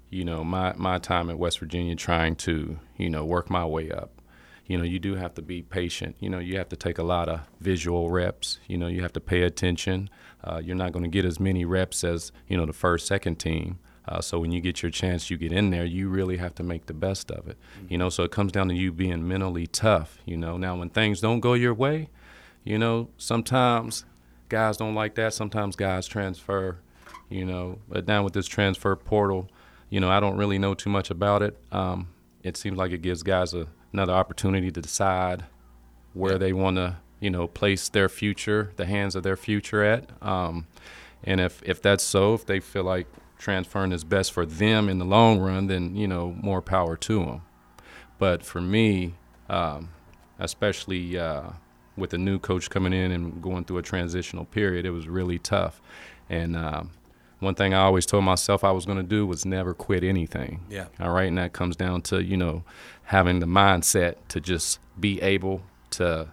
you 0.09 0.25
know, 0.25 0.43
my, 0.43 0.73
my 0.75 0.97
time 0.97 1.29
at 1.29 1.37
West 1.37 1.59
Virginia 1.59 1.95
trying 1.95 2.35
to, 2.37 2.79
you 2.97 3.11
know, 3.11 3.23
work 3.23 3.51
my 3.51 3.63
way 3.63 3.91
up, 3.91 4.21
you 4.65 4.77
know, 4.77 4.83
you 4.83 4.97
do 4.97 5.13
have 5.13 5.35
to 5.35 5.43
be 5.43 5.61
patient. 5.61 6.15
You 6.19 6.31
know, 6.31 6.39
you 6.39 6.57
have 6.57 6.69
to 6.69 6.75
take 6.75 6.97
a 6.97 7.03
lot 7.03 7.29
of 7.29 7.41
visual 7.59 8.09
reps. 8.09 8.59
You 8.67 8.79
know, 8.79 8.87
you 8.87 9.03
have 9.03 9.13
to 9.13 9.19
pay 9.19 9.43
attention. 9.43 10.09
Uh, 10.45 10.61
you're 10.63 10.75
not 10.75 10.91
going 10.91 11.03
to 11.03 11.09
get 11.09 11.25
as 11.25 11.39
many 11.39 11.65
reps 11.65 12.03
as, 12.03 12.31
you 12.47 12.55
know, 12.55 12.65
the 12.65 12.73
first, 12.73 13.07
second 13.07 13.35
team. 13.37 13.79
Uh, 14.07 14.21
so 14.21 14.37
when 14.39 14.51
you 14.51 14.61
get 14.61 14.83
your 14.83 14.91
chance, 14.91 15.31
you 15.31 15.37
get 15.37 15.51
in 15.51 15.71
there, 15.71 15.83
you 15.83 16.07
really 16.07 16.37
have 16.37 16.53
to 16.53 16.61
make 16.61 16.85
the 16.85 16.93
best 16.93 17.31
of 17.31 17.47
it. 17.47 17.57
You 17.89 17.97
know, 17.97 18.09
so 18.09 18.23
it 18.23 18.29
comes 18.31 18.51
down 18.51 18.67
to 18.67 18.75
you 18.75 18.91
being 18.91 19.27
mentally 19.27 19.65
tough. 19.65 20.19
You 20.25 20.37
know, 20.37 20.57
now 20.57 20.75
when 20.75 20.89
things 20.89 21.21
don't 21.21 21.39
go 21.39 21.53
your 21.53 21.73
way, 21.73 22.09
you 22.63 22.77
know, 22.77 23.09
sometimes 23.17 24.05
guys 24.49 24.77
don't 24.77 24.93
like 24.93 25.15
that. 25.15 25.33
Sometimes 25.33 25.75
guys 25.75 26.05
transfer, 26.05 26.77
you 27.29 27.45
know. 27.45 27.79
But 27.89 28.05
now 28.07 28.23
with 28.23 28.33
this 28.33 28.45
transfer 28.47 28.95
portal, 28.95 29.49
you 29.89 29.99
know, 29.99 30.11
I 30.11 30.19
don't 30.19 30.37
really 30.37 30.59
know 30.59 30.75
too 30.75 30.91
much 30.91 31.09
about 31.09 31.41
it. 31.41 31.57
Um, 31.71 32.09
it 32.43 32.55
seems 32.57 32.77
like 32.77 32.91
it 32.91 33.01
gives 33.01 33.23
guys 33.23 33.55
a, 33.55 33.65
another 33.91 34.13
opportunity 34.13 34.69
to 34.69 34.81
decide 34.81 35.45
where 36.13 36.33
Yeah. 36.33 36.37
they 36.37 36.53
want 36.53 36.77
to, 36.77 36.97
you 37.19 37.29
know, 37.29 37.47
place 37.47 37.89
their 37.89 38.09
future, 38.09 38.71
the 38.75 38.85
hands 38.85 39.15
of 39.15 39.23
their 39.23 39.37
future 39.37 39.83
at. 39.83 40.09
Um, 40.21 40.67
and 41.23 41.39
if, 41.39 41.61
if 41.63 41.81
that's 41.81 42.03
so, 42.03 42.33
if 42.33 42.45
they 42.45 42.59
feel 42.59 42.83
like 42.83 43.07
transferring 43.37 43.91
is 43.91 44.03
best 44.03 44.31
for 44.31 44.45
them 44.45 44.89
in 44.89 44.99
the 44.99 45.05
long 45.05 45.39
run, 45.39 45.67
then, 45.67 45.95
you 45.95 46.07
know, 46.07 46.35
more 46.41 46.61
power 46.61 46.95
to 46.97 47.25
them. 47.25 47.41
But 48.17 48.43
for 48.43 48.61
me, 48.61 49.15
um, 49.49 49.89
especially 50.39 51.17
uh, 51.17 51.49
with 51.97 52.13
a 52.13 52.17
new 52.17 52.39
coach 52.39 52.69
coming 52.69 52.93
in 52.93 53.11
and 53.11 53.41
going 53.41 53.65
through 53.65 53.79
a 53.79 53.83
transitional 53.83 54.45
period, 54.45 54.85
it 54.85 54.91
was 54.91 55.07
really 55.07 55.39
tough. 55.39 55.81
And 56.29 56.55
um, 56.55 56.91
one 57.39 57.55
thing 57.55 57.73
I 57.73 57.81
always 57.81 58.05
told 58.05 58.23
myself 58.23 58.63
I 58.63 58.71
was 58.71 58.85
going 58.85 58.97
to 58.97 59.03
do 59.03 59.25
was 59.25 59.45
never 59.45 59.73
quit 59.73 60.03
anything. 60.03 60.61
Yeah. 60.69 60.87
All 60.99 61.11
right. 61.11 61.27
And 61.27 61.37
that 61.37 61.53
comes 61.53 61.75
down 61.75 62.01
to, 62.03 62.23
you 62.23 62.37
know, 62.37 62.63
having 63.03 63.39
the 63.39 63.45
mindset 63.45 64.15
to 64.29 64.39
just 64.39 64.79
be 64.99 65.21
able 65.21 65.61
to 65.91 66.29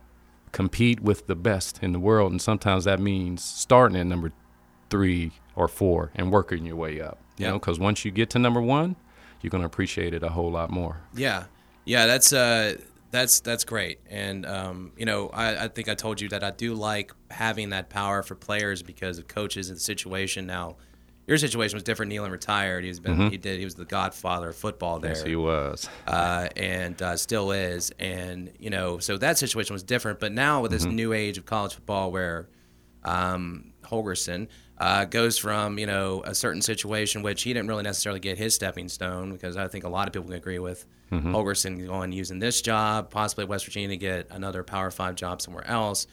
compete 0.52 1.00
with 1.00 1.26
the 1.26 1.34
best 1.34 1.82
in 1.82 1.92
the 1.92 1.98
world. 1.98 2.30
And 2.30 2.40
sometimes 2.40 2.84
that 2.84 3.00
means 3.00 3.42
starting 3.42 3.98
at 3.98 4.06
number 4.06 4.32
three 4.90 5.32
or 5.56 5.68
four 5.68 6.12
and 6.14 6.30
working 6.30 6.64
your 6.64 6.76
way 6.76 7.00
up. 7.00 7.18
You 7.38 7.46
know, 7.48 7.58
because 7.58 7.80
once 7.80 8.04
you 8.04 8.12
get 8.12 8.30
to 8.30 8.38
number 8.38 8.60
one, 8.60 8.94
you're 9.40 9.50
going 9.50 9.62
to 9.62 9.66
appreciate 9.66 10.14
it 10.14 10.22
a 10.22 10.28
whole 10.28 10.50
lot 10.50 10.70
more. 10.70 10.98
Yeah, 11.14 11.44
yeah, 11.84 12.06
that's 12.06 12.32
uh, 12.32 12.76
that's 13.10 13.40
that's 13.40 13.64
great, 13.64 13.98
and 14.08 14.46
um, 14.46 14.92
you 14.96 15.04
know, 15.04 15.28
I, 15.30 15.64
I 15.64 15.68
think 15.68 15.88
I 15.88 15.94
told 15.94 16.20
you 16.20 16.28
that 16.28 16.44
I 16.44 16.52
do 16.52 16.74
like 16.74 17.12
having 17.30 17.70
that 17.70 17.90
power 17.90 18.22
for 18.22 18.34
players 18.36 18.82
because 18.82 19.18
of 19.18 19.26
coaches 19.26 19.70
and 19.70 19.76
the 19.76 19.80
situation. 19.80 20.46
Now, 20.46 20.76
your 21.26 21.38
situation 21.38 21.76
was 21.76 21.82
different. 21.82 22.10
Nehlen 22.12 22.30
retired. 22.30 22.84
He's 22.84 22.98
been 23.00 23.30
he 23.30 23.36
did 23.36 23.58
he 23.58 23.64
was 23.64 23.74
the 23.76 23.84
godfather 23.84 24.48
of 24.50 24.56
football 24.56 24.98
there, 24.98 25.12
Yes, 25.12 25.22
he 25.22 25.36
was. 25.36 25.88
uh, 26.06 26.48
and 26.56 27.00
uh, 27.00 27.16
still 27.16 27.52
is, 27.52 27.92
and 27.98 28.50
you 28.58 28.70
know, 28.70 28.98
so 28.98 29.16
that 29.18 29.38
situation 29.38 29.72
was 29.72 29.82
different. 29.82 30.18
But 30.20 30.32
now 30.32 30.60
with 30.62 30.70
this 30.72 30.84
new 30.84 31.12
age 31.12 31.38
of 31.38 31.46
college 31.46 31.74
football, 31.74 32.10
where 32.10 32.48
um, 33.04 33.72
Holgorsen 33.84 34.48
uh, 34.78 35.04
goes 35.04 35.38
from 35.38 35.78
you 35.78 35.86
know 35.86 36.22
a 36.24 36.34
certain 36.34 36.62
situation 36.62 37.22
which 37.22 37.42
he 37.42 37.52
didn't 37.52 37.68
really 37.68 37.82
necessarily 37.82 38.20
get 38.20 38.38
his 38.38 38.54
stepping 38.54 38.88
stone 38.88 39.32
because 39.32 39.56
I 39.56 39.68
think 39.68 39.84
a 39.84 39.88
lot 39.88 40.06
of 40.08 40.12
people 40.12 40.28
can 40.28 40.36
agree 40.36 40.58
with 40.58 40.86
Holgorsen 41.12 41.86
going 41.86 42.10
using 42.10 42.38
this 42.38 42.62
job, 42.62 43.10
possibly 43.10 43.44
West 43.44 43.66
Virginia 43.66 43.88
to 43.90 43.96
get 43.98 44.28
another 44.30 44.62
Power 44.62 44.90
Five 44.90 45.14
job 45.14 45.42
somewhere 45.42 45.66
else. 45.68 46.06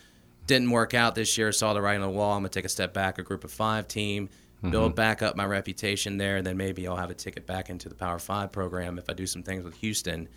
Didn't 0.45 0.71
work 0.71 0.93
out 0.93 1.15
this 1.15 1.37
year. 1.37 1.51
Saw 1.53 1.73
the 1.73 1.81
writing 1.81 2.01
on 2.03 2.11
the 2.11 2.17
wall. 2.17 2.33
I'm 2.35 2.39
gonna 2.41 2.49
take 2.49 2.65
a 2.65 2.69
step 2.69 2.93
back, 2.93 3.17
a 3.17 3.23
Group 3.23 3.43
of 3.45 3.51
Five 3.51 3.87
team, 3.87 4.27
build 4.61 4.91
mm-hmm. 4.91 4.95
back 4.95 5.21
up 5.21 5.35
my 5.35 5.45
reputation 5.45 6.17
there, 6.17 6.37
and 6.37 6.45
then 6.45 6.57
maybe 6.57 6.87
I'll 6.87 6.95
have 6.95 7.09
a 7.09 7.15
ticket 7.15 7.45
back 7.45 7.69
into 7.69 7.89
the 7.89 7.95
Power 7.95 8.19
Five 8.19 8.51
program 8.51 8.97
if 8.97 9.09
I 9.09 9.13
do 9.13 9.25
some 9.25 9.43
things 9.43 9.63
with 9.63 9.75
Houston 9.75 10.27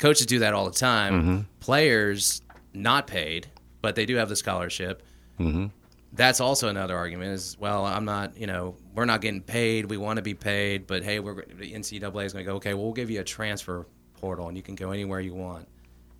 coaches 0.00 0.26
do 0.26 0.40
that 0.40 0.54
all 0.54 0.64
the 0.64 0.76
time. 0.76 1.14
Mm-hmm. 1.14 1.40
Players 1.60 2.42
not 2.74 3.06
paid, 3.06 3.46
but 3.80 3.94
they 3.94 4.06
do 4.06 4.16
have 4.16 4.28
the 4.28 4.36
scholarship. 4.36 5.02
Mm-hmm. 5.38 5.66
That's 6.12 6.40
also 6.40 6.68
another 6.68 6.96
argument. 6.96 7.34
Is 7.34 7.56
well, 7.60 7.86
I'm 7.86 8.04
not. 8.04 8.36
You 8.36 8.48
know, 8.48 8.74
we're 8.94 9.04
not 9.04 9.20
getting 9.20 9.42
paid. 9.42 9.88
We 9.88 9.96
want 9.96 10.16
to 10.16 10.22
be 10.22 10.34
paid, 10.34 10.88
but 10.88 11.04
hey, 11.04 11.20
we're 11.20 11.44
the 11.44 11.72
NCAA 11.72 12.24
is 12.24 12.32
going 12.32 12.44
to 12.44 12.50
go. 12.50 12.56
Okay, 12.56 12.74
well, 12.74 12.84
we'll 12.84 12.92
give 12.92 13.10
you 13.10 13.20
a 13.20 13.24
transfer 13.24 13.86
portal, 14.14 14.48
and 14.48 14.56
you 14.56 14.62
can 14.62 14.74
go 14.74 14.90
anywhere 14.90 15.20
you 15.20 15.34
want. 15.34 15.68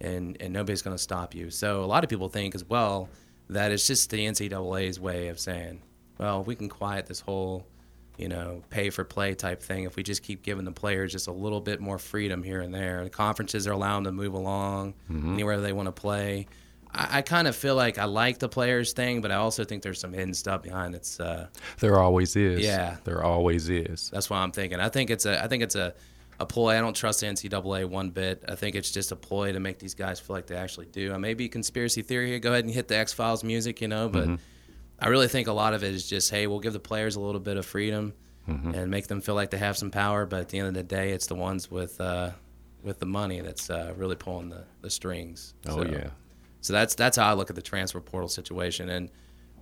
and 0.00 0.36
and 0.40 0.52
nobody's 0.52 0.82
going 0.82 0.96
to 0.96 1.02
stop 1.02 1.34
you. 1.34 1.50
So 1.50 1.82
a 1.82 1.86
lot 1.86 2.04
of 2.04 2.10
people 2.10 2.28
think 2.28 2.54
as 2.54 2.64
well 2.64 3.08
that 3.48 3.72
it's 3.72 3.84
just 3.84 4.10
the 4.10 4.18
NCAA's 4.18 5.00
way 5.00 5.26
of 5.26 5.40
saying, 5.40 5.82
well, 6.20 6.44
we 6.44 6.54
can 6.54 6.68
quiet 6.68 7.06
this 7.06 7.20
whole 7.20 7.66
you 8.20 8.28
know, 8.28 8.62
pay 8.68 8.90
for 8.90 9.02
play 9.02 9.34
type 9.34 9.62
thing. 9.62 9.84
If 9.84 9.96
we 9.96 10.02
just 10.02 10.22
keep 10.22 10.42
giving 10.42 10.66
the 10.66 10.72
players 10.72 11.12
just 11.12 11.26
a 11.26 11.32
little 11.32 11.60
bit 11.60 11.80
more 11.80 11.98
freedom 11.98 12.42
here 12.42 12.60
and 12.60 12.74
there, 12.74 13.02
the 13.02 13.08
conferences 13.08 13.66
are 13.66 13.72
allowing 13.72 14.04
them 14.04 14.14
to 14.14 14.22
move 14.22 14.34
along 14.34 14.92
mm-hmm. 15.10 15.32
anywhere 15.32 15.58
they 15.58 15.72
want 15.72 15.86
to 15.86 15.92
play. 15.92 16.46
I, 16.92 17.18
I, 17.18 17.22
kind 17.22 17.48
of 17.48 17.56
feel 17.56 17.76
like 17.76 17.96
I 17.96 18.04
like 18.04 18.38
the 18.38 18.48
players 18.48 18.92
thing, 18.92 19.22
but 19.22 19.30
I 19.30 19.36
also 19.36 19.64
think 19.64 19.82
there's 19.82 19.98
some 19.98 20.12
hidden 20.12 20.34
stuff 20.34 20.62
behind 20.62 20.94
it. 20.94 21.16
Uh, 21.18 21.46
there 21.78 21.98
always 21.98 22.36
is. 22.36 22.60
Yeah, 22.60 22.98
there 23.04 23.24
always 23.24 23.70
is. 23.70 24.10
That's 24.10 24.28
what 24.28 24.36
I'm 24.36 24.52
thinking. 24.52 24.80
I 24.80 24.90
think 24.90 25.08
it's 25.08 25.24
a. 25.24 25.42
I 25.42 25.48
think 25.48 25.62
it's 25.62 25.76
a. 25.76 25.94
A 26.38 26.46
ploy. 26.46 26.78
I 26.78 26.80
don't 26.80 26.96
trust 26.96 27.20
the 27.20 27.26
NCAA 27.26 27.84
one 27.84 28.08
bit. 28.08 28.42
I 28.48 28.54
think 28.54 28.74
it's 28.74 28.90
just 28.90 29.12
a 29.12 29.16
ploy 29.16 29.52
to 29.52 29.60
make 29.60 29.78
these 29.78 29.92
guys 29.92 30.18
feel 30.18 30.34
like 30.34 30.46
they 30.46 30.56
actually 30.56 30.86
do. 30.86 31.12
I 31.12 31.18
may 31.18 31.34
be 31.34 31.50
conspiracy 31.50 32.00
theory 32.00 32.28
here. 32.28 32.38
Go 32.38 32.52
ahead 32.52 32.64
and 32.64 32.72
hit 32.72 32.88
the 32.88 32.96
X 32.96 33.12
Files 33.12 33.44
music, 33.44 33.82
you 33.82 33.88
know, 33.88 34.08
but 34.08 34.24
mm-hmm 34.24 34.36
I 35.00 35.08
really 35.08 35.28
think 35.28 35.48
a 35.48 35.52
lot 35.52 35.74
of 35.74 35.82
it 35.82 35.94
is 35.94 36.08
just, 36.08 36.30
hey, 36.30 36.46
we'll 36.46 36.60
give 36.60 36.72
the 36.72 36.80
players 36.80 37.16
a 37.16 37.20
little 37.20 37.40
bit 37.40 37.56
of 37.56 37.64
freedom 37.64 38.12
mm-hmm. 38.48 38.74
and 38.74 38.90
make 38.90 39.06
them 39.06 39.20
feel 39.20 39.34
like 39.34 39.50
they 39.50 39.58
have 39.58 39.76
some 39.76 39.90
power. 39.90 40.26
But 40.26 40.40
at 40.40 40.48
the 40.48 40.58
end 40.58 40.68
of 40.68 40.74
the 40.74 40.82
day, 40.82 41.12
it's 41.12 41.26
the 41.26 41.34
ones 41.34 41.70
with 41.70 42.00
uh, 42.00 42.30
with 42.82 42.98
the 42.98 43.06
money 43.06 43.40
that's 43.40 43.70
uh, 43.70 43.94
really 43.96 44.16
pulling 44.16 44.48
the, 44.50 44.64
the 44.80 44.90
strings. 44.90 45.54
Oh 45.66 45.82
so, 45.82 45.90
yeah. 45.90 46.10
So 46.60 46.72
that's 46.72 46.94
that's 46.94 47.16
how 47.16 47.28
I 47.28 47.32
look 47.32 47.50
at 47.50 47.56
the 47.56 47.62
transfer 47.62 48.00
portal 48.00 48.28
situation, 48.28 48.90
and 48.90 49.10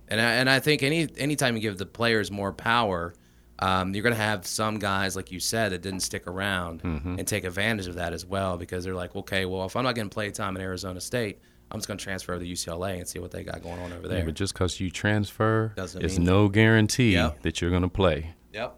and 0.09 0.19
I, 0.19 0.33
and 0.33 0.49
I 0.49 0.59
think 0.59 0.83
any 0.83 1.07
anytime 1.17 1.55
you 1.55 1.61
give 1.61 1.77
the 1.77 1.85
players 1.85 2.29
more 2.29 2.51
power, 2.51 3.13
um, 3.59 3.93
you're 3.93 4.03
going 4.03 4.15
to 4.15 4.21
have 4.21 4.45
some 4.45 4.79
guys, 4.79 5.15
like 5.15 5.31
you 5.31 5.39
said, 5.39 5.71
that 5.71 5.81
didn't 5.81 6.01
stick 6.01 6.27
around 6.27 6.81
mm-hmm. 6.81 7.19
and 7.19 7.27
take 7.27 7.45
advantage 7.45 7.87
of 7.87 7.95
that 7.95 8.13
as 8.13 8.25
well 8.25 8.57
because 8.57 8.83
they're 8.83 8.95
like, 8.95 9.15
okay, 9.15 9.45
well, 9.45 9.65
if 9.65 9.75
I'm 9.75 9.83
not 9.83 9.95
getting 9.95 10.09
play 10.09 10.29
time 10.31 10.55
in 10.55 10.61
Arizona 10.61 10.99
State, 10.99 11.39
I'm 11.71 11.79
just 11.79 11.87
going 11.87 11.97
to 11.97 12.03
transfer 12.03 12.37
to 12.37 12.45
UCLA 12.45 12.97
and 12.97 13.07
see 13.07 13.19
what 13.19 13.31
they 13.31 13.43
got 13.43 13.61
going 13.61 13.79
on 13.79 13.93
over 13.93 14.07
there. 14.07 14.19
Yeah, 14.19 14.25
but 14.25 14.33
just 14.33 14.53
because 14.53 14.79
you 14.79 14.89
transfer, 14.89 15.73
Doesn't 15.75 16.03
it's 16.03 16.17
no 16.17 16.47
guarantee 16.47 17.13
yep. 17.13 17.41
that 17.43 17.61
you're 17.61 17.69
going 17.69 17.83
to 17.83 17.89
play. 17.89 18.33
Yep. 18.53 18.75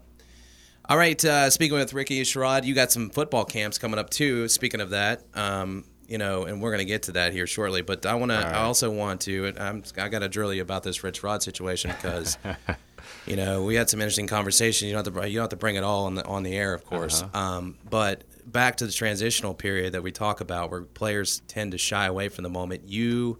All 0.88 0.98
right. 0.98 1.24
Uh, 1.24 1.48
speaking 1.48 1.78
with 1.78 1.94
Ricky 1.94 2.20
Sherrod, 2.22 2.64
you 2.64 2.74
got 2.74 2.92
some 2.92 3.08
football 3.08 3.44
camps 3.44 3.78
coming 3.78 3.98
up 3.98 4.10
too. 4.10 4.48
Speaking 4.48 4.80
of 4.80 4.90
that, 4.90 5.24
um, 5.34 5.84
you 6.06 6.18
know, 6.18 6.44
and 6.44 6.60
we're 6.60 6.70
going 6.70 6.80
to 6.80 6.84
get 6.84 7.04
to 7.04 7.12
that 7.12 7.32
here 7.32 7.46
shortly. 7.46 7.80
But 7.80 8.04
I 8.04 8.14
want 8.14 8.30
right. 8.30 8.42
to. 8.42 8.48
I 8.48 8.62
also 8.62 8.90
want 8.90 9.22
to. 9.22 9.54
I'm, 9.58 9.82
I 9.96 10.08
got 10.08 10.18
to 10.18 10.28
drill 10.28 10.52
you 10.52 10.60
about 10.60 10.82
this 10.82 11.02
Rich 11.02 11.22
Rod 11.22 11.42
situation 11.42 11.92
because. 11.92 12.36
you 13.26 13.36
know, 13.36 13.64
we 13.64 13.74
had 13.74 13.88
some 13.88 14.00
interesting 14.00 14.26
conversation. 14.26 14.88
You 14.88 14.94
don't 14.94 15.04
have 15.04 15.14
to 15.14 15.28
you 15.28 15.36
don't 15.36 15.44
have 15.44 15.50
to 15.50 15.56
bring 15.56 15.76
it 15.76 15.84
all 15.84 16.06
on 16.06 16.14
the 16.14 16.24
on 16.24 16.42
the 16.42 16.54
air, 16.54 16.74
of 16.74 16.84
course. 16.84 17.22
Uh-huh. 17.22 17.38
Um, 17.38 17.78
but 17.88 18.24
back 18.46 18.76
to 18.76 18.86
the 18.86 18.92
transitional 18.92 19.54
period 19.54 19.92
that 19.92 20.02
we 20.02 20.12
talk 20.12 20.40
about, 20.40 20.70
where 20.70 20.82
players 20.82 21.40
tend 21.48 21.72
to 21.72 21.78
shy 21.78 22.06
away 22.06 22.28
from 22.28 22.42
the 22.42 22.50
moment. 22.50 22.88
You 22.88 23.38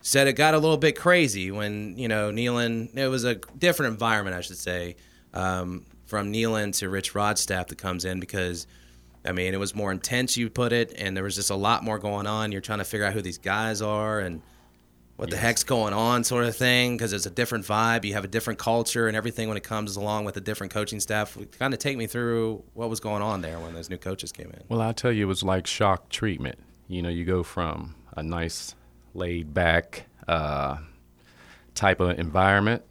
said 0.00 0.26
it 0.26 0.34
got 0.34 0.54
a 0.54 0.58
little 0.58 0.76
bit 0.76 0.96
crazy 0.96 1.50
when 1.50 1.96
you 1.98 2.08
know 2.08 2.30
Nehlen. 2.30 2.96
It 2.96 3.08
was 3.08 3.24
a 3.24 3.34
different 3.34 3.92
environment, 3.92 4.36
I 4.36 4.40
should 4.40 4.58
say, 4.58 4.96
um, 5.34 5.84
from 6.06 6.32
Nehlen 6.32 6.76
to 6.78 6.88
Rich 6.88 7.14
Rodstaff 7.14 7.68
that 7.68 7.78
comes 7.78 8.04
in 8.04 8.20
because. 8.20 8.66
I 9.24 9.32
mean, 9.32 9.52
it 9.52 9.58
was 9.58 9.74
more 9.74 9.90
intense. 9.90 10.36
You 10.36 10.48
put 10.48 10.72
it, 10.72 10.94
and 10.96 11.14
there 11.14 11.24
was 11.24 11.34
just 11.34 11.50
a 11.50 11.54
lot 11.54 11.82
more 11.82 11.98
going 11.98 12.26
on. 12.26 12.52
You're 12.52 12.60
trying 12.62 12.78
to 12.78 12.84
figure 12.84 13.04
out 13.04 13.12
who 13.12 13.20
these 13.20 13.36
guys 13.36 13.82
are, 13.82 14.20
and 14.20 14.40
what 15.18 15.30
yes. 15.30 15.36
the 15.36 15.40
heck's 15.40 15.64
going 15.64 15.92
on 15.92 16.22
sort 16.22 16.44
of 16.44 16.54
thing 16.54 16.96
because 16.96 17.12
it's 17.12 17.26
a 17.26 17.30
different 17.30 17.66
vibe 17.66 18.04
you 18.04 18.14
have 18.14 18.24
a 18.24 18.28
different 18.28 18.58
culture 18.58 19.08
and 19.08 19.16
everything 19.16 19.48
when 19.48 19.56
it 19.56 19.64
comes 19.64 19.96
along 19.96 20.24
with 20.24 20.36
a 20.36 20.40
different 20.40 20.72
coaching 20.72 21.00
staff 21.00 21.36
kind 21.58 21.74
of 21.74 21.80
take 21.80 21.96
me 21.96 22.06
through 22.06 22.62
what 22.74 22.88
was 22.88 23.00
going 23.00 23.20
on 23.20 23.40
there 23.42 23.58
when 23.58 23.74
those 23.74 23.90
new 23.90 23.98
coaches 23.98 24.30
came 24.30 24.46
in 24.46 24.62
well 24.68 24.80
i'll 24.80 24.94
tell 24.94 25.10
you 25.10 25.24
it 25.24 25.28
was 25.28 25.42
like 25.42 25.66
shock 25.66 26.08
treatment 26.08 26.56
you 26.86 27.02
know 27.02 27.08
you 27.08 27.24
go 27.24 27.42
from 27.42 27.96
a 28.16 28.22
nice 28.22 28.76
laid 29.12 29.52
back 29.52 30.04
uh, 30.28 30.76
type 31.74 32.00
of 32.00 32.16
environment 32.18 32.82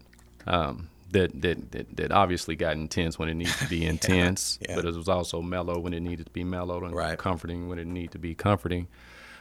um, 0.48 0.90
that, 1.12 1.42
that, 1.42 1.72
that, 1.72 1.96
that, 1.96 2.12
obviously 2.12 2.56
got 2.56 2.74
intense 2.74 3.18
when 3.20 3.30
it 3.30 3.36
needed 3.36 3.54
to 3.54 3.70
be 3.70 3.86
intense 3.86 4.60
yeah, 4.62 4.72
yeah. 4.72 4.76
but 4.76 4.86
it 4.86 4.96
was 4.96 5.08
also 5.08 5.42
mellow 5.42 5.80
when 5.80 5.94
it 5.94 6.02
needed 6.02 6.26
to 6.26 6.32
be 6.32 6.44
mellow 6.44 6.84
and 6.84 6.94
right. 6.94 7.18
comforting 7.18 7.70
when 7.70 7.80
it 7.80 7.88
needed 7.88 8.12
to 8.12 8.20
be 8.20 8.36
comforting 8.36 8.88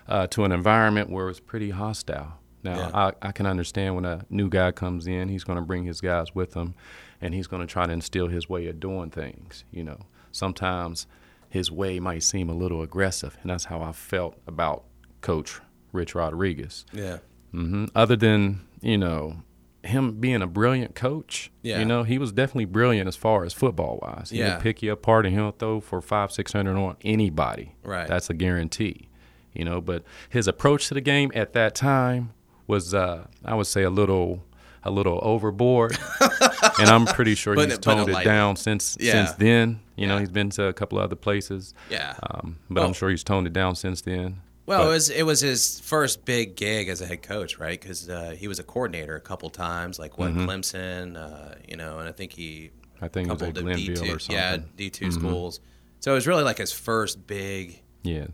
uh, 0.09 0.27
to 0.29 0.45
an 0.45 0.53
environment 0.53 1.11
where 1.11 1.25
it 1.25 1.29
was 1.29 1.41
pretty 1.41 1.71
hostile 1.71 2.39
now, 2.67 2.77
yeah. 2.77 2.91
I, 3.23 3.29
I 3.29 3.33
can 3.33 3.47
understand 3.47 3.95
when 3.95 4.05
a 4.05 4.27
new 4.29 4.51
guy 4.51 4.73
comes 4.73 5.07
in, 5.07 5.29
he's 5.29 5.45
going 5.45 5.57
to 5.57 5.65
bring 5.65 5.85
his 5.85 6.01
guys 6.01 6.35
with 6.35 6.55
him, 6.55 6.75
and 7.21 7.33
he's 7.33 7.47
going 7.47 7.61
to 7.61 7.67
try 7.67 7.87
to 7.87 7.93
instill 7.93 8.29
his 8.29 8.49
way 8.49 8.67
of 8.67 8.79
doing 8.79 9.11
things. 9.11 9.65
You 9.71 9.85
know, 9.85 10.01
sometimes 10.33 11.07
his 11.49 11.71
way 11.71 11.99
might 12.01 12.23
seem 12.23 12.51
a 12.51 12.55
little 12.55 12.83
aggressive, 12.83 13.39
and 13.41 13.51
that's 13.51 13.67
how 13.67 13.81
I 13.81 13.93
felt 13.93 14.37
about 14.47 14.85
Coach 15.21 15.61
Rich 15.93 16.15
Rodriguez. 16.15 16.85
Yeah. 16.93 17.19
Mm-hmm. 17.55 17.87
Other 17.95 18.17
than 18.17 18.67
you 18.83 18.99
know 18.99 19.43
him 19.83 20.19
being 20.21 20.43
a 20.43 20.47
brilliant 20.47 20.95
coach, 20.95 21.51
yeah. 21.63 21.79
you 21.79 21.85
know 21.85 22.03
he 22.03 22.19
was 22.19 22.33
definitely 22.33 22.67
brilliant 22.67 23.09
as 23.09 23.17
far 23.17 23.45
as 23.45 23.53
football 23.53 23.99
wise. 24.03 24.31
He 24.31 24.39
yeah. 24.39 24.59
pick 24.59 24.83
you 24.83 24.93
apart 24.93 25.25
and 25.25 25.35
he'll 25.35 25.53
throw 25.53 25.81
for 25.81 26.03
five, 26.03 26.33
six 26.33 26.53
hundred 26.53 26.77
on 26.77 26.97
anybody. 27.03 27.75
Right. 27.83 28.07
That's 28.07 28.29
a 28.29 28.35
guarantee. 28.35 29.09
You 29.55 29.65
know, 29.65 29.81
but 29.81 30.03
his 30.29 30.47
approach 30.47 30.89
to 30.89 30.95
the 30.95 31.01
game 31.01 31.33
at 31.35 31.55
that 31.55 31.75
time 31.75 32.35
was 32.67 32.95
uh, 32.95 33.27
I 33.45 33.55
would 33.55 33.67
say 33.67 33.83
a 33.83 33.91
little 33.91 34.43
a 34.83 34.91
little 34.91 35.19
overboard, 35.23 35.99
and 36.79 36.89
I'm 36.89 37.07
pretty 37.07 37.35
sure 37.35 37.55
he's 37.55 37.75
it, 37.75 37.83
toned 37.83 38.09
it, 38.09 38.17
it 38.17 38.25
down 38.25 38.57
since 38.57 38.97
yeah. 39.01 39.13
since 39.13 39.33
then. 39.33 39.81
You 39.97 40.03
yeah. 40.03 40.09
know, 40.09 40.19
he's 40.19 40.31
been 40.31 40.51
to 40.51 40.67
a 40.67 40.73
couple 40.73 40.99
of 40.99 41.05
other 41.05 41.17
places. 41.17 41.75
Yeah, 41.91 42.15
um, 42.31 42.59
but 42.71 42.85
I'm 42.85 42.93
sure 42.93 43.11
he's 43.11 43.25
toned 43.25 43.47
it 43.47 43.53
down 43.53 43.75
since 43.75 44.01
then. 44.03 44.43
Well, 44.67 44.85
but, 44.85 44.87
it 44.87 44.91
was 44.91 45.11
it 45.11 45.23
was 45.25 45.41
his 45.41 45.81
first 45.81 46.25
big 46.25 46.57
gig 46.57 46.89
as 46.89 47.01
a 47.01 47.07
head 47.07 47.23
coach, 47.23 47.59
right? 47.59 47.81
Because 47.81 48.09
uh, 48.09 48.35
he 48.37 48.49
was 48.49 48.59
a 48.59 48.65
coordinator 48.65 49.17
a 49.17 49.21
couple 49.21 49.51
times, 49.51 49.99
like 49.99 50.19
what 50.19 50.33
mm-hmm. 50.33 50.49
Clemson, 50.49 51.17
uh, 51.17 51.55
you 51.69 51.77
know, 51.77 51.99
and 51.99 52.09
I 52.09 52.13
think 52.13 52.33
he 52.33 52.71
I 53.01 53.09
think 53.09 53.29
couple 53.29 53.47
he 53.47 53.53
was 53.53 53.63
at 53.63 53.79
D2, 53.79 54.15
or 54.15 54.19
something. 54.19 54.37
Yeah, 54.37 54.59
D 54.77 54.91
2 54.91 55.07
mm-hmm. 55.07 55.19
schools. 55.19 55.61
So 56.01 56.13
it 56.13 56.15
was 56.15 56.27
really 56.27 56.45
like 56.45 56.59
his 56.59 56.73
first 56.73 57.27
big 57.27 57.83
yeah 58.03 58.27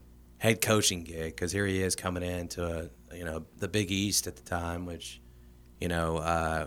head 0.42 0.60
coaching 0.60 1.04
gig 1.04 1.36
because 1.36 1.52
here 1.52 1.64
he 1.66 1.80
is 1.80 1.94
coming 1.94 2.24
into 2.24 2.66
a 2.66 3.16
you 3.16 3.24
know 3.24 3.44
the 3.58 3.68
Big 3.68 3.92
East 3.92 4.26
at 4.26 4.34
the 4.34 4.42
time, 4.42 4.86
which 4.86 5.20
you 5.80 5.86
know 5.86 6.16
uh, 6.16 6.66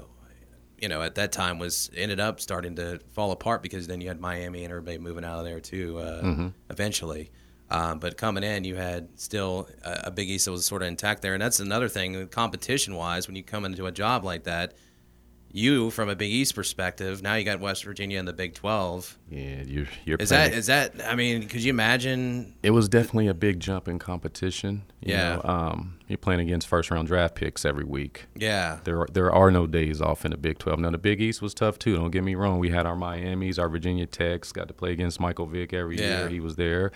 you 0.81 0.87
know 0.87 1.01
at 1.01 1.15
that 1.15 1.33
time 1.33 1.59
was 1.59 1.91
ended 1.93 2.21
up 2.21 2.39
starting 2.39 2.77
to 2.77 3.01
fall 3.11 3.31
apart 3.31 3.61
because 3.61 3.85
then 3.85 3.99
you 3.99 4.07
had 4.07 4.21
Miami 4.21 4.63
and 4.63 4.71
everybody 4.71 4.97
moving 4.97 5.25
out 5.25 5.39
of 5.39 5.43
there 5.43 5.59
too 5.59 5.99
uh, 5.99 6.23
mm-hmm. 6.23 6.47
eventually. 6.69 7.31
Um, 7.69 7.99
but 7.99 8.15
coming 8.15 8.45
in, 8.45 8.63
you 8.63 8.75
had 8.75 9.09
still 9.19 9.67
a, 9.83 10.03
a 10.05 10.11
Big 10.11 10.29
East 10.29 10.45
that 10.45 10.51
was 10.51 10.65
sort 10.65 10.81
of 10.81 10.87
intact 10.87 11.21
there, 11.21 11.33
and 11.33 11.41
that's 11.41 11.59
another 11.59 11.89
thing, 11.89 12.29
competition 12.29 12.95
wise, 12.95 13.27
when 13.27 13.35
you 13.35 13.43
come 13.43 13.65
into 13.65 13.87
a 13.87 13.91
job 13.91 14.23
like 14.23 14.45
that 14.45 14.75
you 15.55 15.89
from 15.89 16.09
a 16.09 16.15
Big 16.15 16.31
East 16.31 16.53
perspective. 16.53 17.21
Now 17.21 17.35
you 17.35 17.45
got 17.45 17.59
West 17.59 17.85
Virginia 17.85 18.19
in 18.19 18.25
the 18.25 18.33
Big 18.33 18.53
Twelve. 18.53 19.17
Yeah, 19.29 19.63
you're. 19.65 19.87
you're 20.03 20.17
is 20.17 20.29
that 20.29 20.53
is 20.53 20.67
that? 20.67 20.93
I 21.05 21.15
mean, 21.15 21.47
could 21.47 21.63
you 21.63 21.69
imagine? 21.69 22.55
It 22.61 22.71
was 22.71 22.89
definitely 22.89 23.27
a 23.27 23.33
big 23.33 23.59
jump 23.59 23.87
in 23.87 23.97
competition. 23.97 24.83
yeah. 25.01 25.35
Know, 25.35 25.41
um, 25.45 25.99
you're 26.07 26.17
playing 26.17 26.41
against 26.41 26.67
first 26.67 26.91
round 26.91 27.07
draft 27.07 27.35
picks 27.35 27.65
every 27.65 27.85
week. 27.85 28.25
Yeah. 28.35 28.79
There 28.83 29.01
are, 29.01 29.07
there 29.11 29.31
are 29.31 29.49
no 29.49 29.65
days 29.65 30.01
off 30.01 30.25
in 30.25 30.31
the 30.31 30.37
Big 30.37 30.59
Twelve. 30.59 30.79
Now 30.79 30.91
the 30.91 30.97
Big 30.97 31.21
East 31.21 31.41
was 31.41 31.53
tough 31.53 31.79
too. 31.79 31.95
Don't 31.95 32.11
get 32.11 32.23
me 32.23 32.35
wrong. 32.35 32.59
We 32.59 32.69
had 32.69 32.85
our 32.85 32.95
Miami's, 32.95 33.57
our 33.57 33.69
Virginia 33.69 34.05
Techs. 34.05 34.51
Got 34.51 34.67
to 34.67 34.73
play 34.73 34.91
against 34.91 35.19
Michael 35.19 35.45
Vick 35.45 35.73
every 35.73 35.97
yeah. 35.97 36.19
year. 36.19 36.29
He 36.29 36.39
was 36.39 36.57
there, 36.57 36.91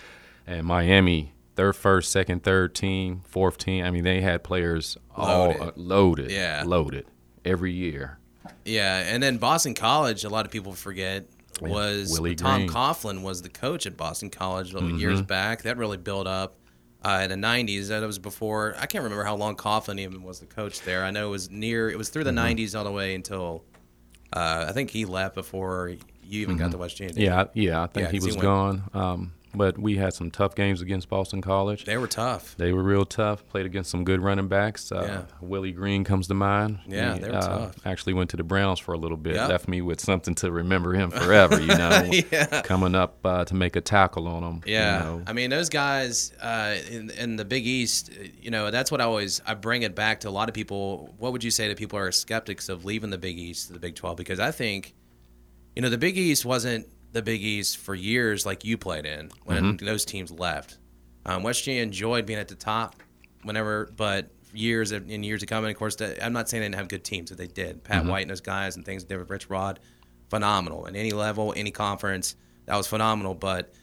and 0.46 0.66
Miami 0.66 1.34
their 1.56 1.74
first, 1.74 2.14
second, 2.14 2.44
third 2.44 2.74
team, 2.74 3.22
fourth 3.26 3.58
team. 3.58 3.84
I 3.84 3.92
mean, 3.92 4.06
they 4.06 4.22
had 4.22 4.46
players 4.46 4.98
loaded. 5.18 5.62
all 5.62 5.68
uh, 5.68 5.72
loaded, 5.76 6.32
yeah, 6.32 6.64
loaded 6.66 7.06
every 7.44 7.74
year. 7.74 8.19
Yeah, 8.66 9.00
and 9.00 9.22
then 9.22 9.38
Boston 9.38 9.74
College, 9.74 10.24
a 10.24 10.30
lot 10.30 10.46
of 10.46 10.52
people 10.52 10.74
forget, 10.74 11.26
was 11.62 12.12
Willie 12.12 12.36
Tom 12.36 12.62
Green. 12.62 12.70
Coughlin 12.70 13.22
was 13.22 13.42
the 13.42 13.50
coach 13.50 13.86
at 13.86 13.98
Boston 13.98 14.30
College 14.30 14.74
mm-hmm. 14.74 14.98
years 14.98 15.22
back. 15.22 15.64
That 15.64 15.78
really 15.78 15.98
built 15.98 16.28
up 16.28 16.58
uh, 17.04 17.22
in 17.24 17.30
the 17.30 17.48
'90s. 17.48 17.88
That 17.88 18.02
was 18.04 18.20
before. 18.20 18.76
I 18.78 18.86
can't 18.86 19.04
remember 19.04 19.24
how 19.24 19.36
long 19.36 19.56
Coughlin 19.56 20.00
even 20.00 20.24
was 20.24 20.40
the 20.40 20.46
coach 20.46 20.82
there. 20.82 21.04
I 21.04 21.12
know 21.12 21.28
it 21.28 21.32
was 21.32 21.50
near. 21.50 21.90
It 21.90 21.98
was 21.98 22.10
through 22.10 22.26
the 22.26 22.32
mm-hmm. 22.32 22.60
'90s 22.60 22.78
all 22.78 22.84
the 22.84 22.92
way 22.92 23.16
until 23.16 23.64
uh, 24.34 24.66
I 24.70 24.72
think 24.72 24.90
he 24.90 25.06
left 25.06 25.36
before 25.36 25.90
you 26.24 26.42
even 26.42 26.56
mm-hmm. 26.56 26.66
got 26.66 26.72
to 26.72 26.78
West 26.78 26.98
Virginia. 26.98 27.24
Yeah, 27.24 27.46
yeah, 27.54 27.84
I 27.84 27.88
think 27.88 28.08
yeah, 28.08 28.12
he 28.12 28.20
was 28.20 28.36
he 28.36 28.42
gone. 28.42 28.84
Um, 28.94 29.34
but 29.54 29.78
we 29.78 29.96
had 29.96 30.14
some 30.14 30.30
tough 30.30 30.56
games 30.56 30.82
against 30.82 31.10
Boston 31.10 31.42
College. 31.42 31.86
They 31.86 31.98
were 31.98 32.08
tough. 32.08 32.56
They 32.58 32.72
were 32.72 32.84
real 32.84 33.06
tough. 33.06 33.48
Played 33.48 33.66
against 33.66 33.90
some 33.90 34.04
good 34.04 34.22
running 34.22 34.48
backs. 34.48 34.92
Uh, 34.92 35.02
yeah. 35.02 35.36
Willie 35.42 35.72
Green 35.72 36.04
comes 36.04 36.28
to 36.28 36.34
mind. 36.34 36.80
Yeah, 36.88 37.16
he, 37.16 37.20
they 37.20 37.30
were 37.30 37.36
uh, 37.36 37.42
tough. 37.42 37.76
Actually 37.86 38.14
went 38.14 38.30
to 38.32 38.38
the 38.38 38.44
Browns 38.44 38.80
for 38.80 38.94
a 38.94 38.98
little 38.98 39.18
bit. 39.18 39.36
Yep. 39.36 39.50
Left 39.50 39.68
me 39.68 39.82
with 39.82 40.00
something 40.00 40.36
to 40.36 40.52
remember 40.52 40.94
him 40.94 41.10
forever. 41.10 41.60
You 41.60 41.68
know, 41.68 42.12
yeah. 42.32 42.62
coming 42.62 42.96
up 42.96 43.26
uh, 43.26 43.46
to 43.46 43.56
make 43.56 43.76
a 43.76 43.82
tackle 43.82 44.28
on 44.28 44.44
him. 44.44 44.62
Yeah, 44.66 44.98
you 44.98 45.04
know. 45.04 45.24
I 45.28 45.34
mean 45.34 45.50
those 45.50 45.70
guys 45.70 46.32
uh, 46.42 46.78
in, 46.90 47.10
in 47.12 47.36
the 47.36 47.46
Big 47.46 47.66
East. 47.66 48.12
You 48.40 48.52
know, 48.52 48.70
that's 48.72 48.92
what 48.92 49.02
I 49.02 49.06
always 49.06 49.42
I 49.46 49.56
bring 49.56 49.82
it 49.82 49.96
back 49.96 50.22
to 50.22 50.30
a 50.30 50.32
lot 50.32 50.50
of 50.50 50.56
people. 50.56 51.14
What 51.18 51.32
would 51.32 51.44
you 51.44 51.52
say 51.52 51.68
to 51.68 51.76
people 51.76 51.98
who 51.98 52.06
are 52.06 52.12
skeptics 52.12 52.70
of 52.70 52.86
leaving 52.86 53.10
the 53.10 53.18
Big 53.18 53.38
East 53.38 53.68
to 53.68 53.74
the 53.74 53.80
Big 53.80 53.96
Twelve? 53.96 54.18
Because 54.18 54.40
I 54.40 54.52
think, 54.52 54.94
you 55.76 55.82
know, 55.82 55.90
the 55.90 55.98
Big 55.98 56.18
East 56.18 56.46
wasn't 56.46 56.88
the 57.12 57.22
Big 57.22 57.42
East 57.42 57.78
for 57.78 57.96
years, 57.96 58.46
like 58.46 58.64
you 58.64 58.78
played 58.78 59.06
in 59.06 59.32
when 59.44 59.78
mm-hmm. 59.78 59.86
those 59.86 60.06
teams 60.06 60.32
left. 60.32 60.78
Um, 61.26 61.44
West 61.44 61.62
Virginia 61.62 61.84
enjoyed 61.84 62.26
being 62.26 62.40
at 62.40 62.48
the 62.48 62.56
top, 62.56 62.96
whenever, 63.44 63.92
but 63.96 64.30
years 64.54 64.92
and 64.92 65.26
years 65.26 65.42
to 65.42 65.46
come. 65.46 65.64
And 65.64 65.72
of 65.72 65.78
course, 65.78 65.98
I'm 66.22 66.34
not 66.34 66.50
saying 66.50 66.62
they 66.62 66.66
didn't 66.66 66.76
have 66.76 66.88
good 66.88 67.04
teams, 67.04 67.30
but 67.30 67.38
they 67.38 67.48
did. 67.48 67.84
Pat 67.84 68.02
Mm-hmm. 68.02 68.10
White 68.10 68.22
and 68.22 68.32
those 68.32 68.42
guys 68.42 68.76
and 68.76 68.86
things. 68.86 69.04
David 69.04 69.30
Rich 69.30 69.50
Rod, 69.50 69.80
phenomenal. 70.30 70.88
At 70.88 70.96
any 70.96 71.12
level, 71.12 71.54
any 71.56 71.72
conference, 71.72 72.36
that 72.66 72.76
was 72.76 72.88
phenomenal. 72.88 73.36
But 73.36 73.74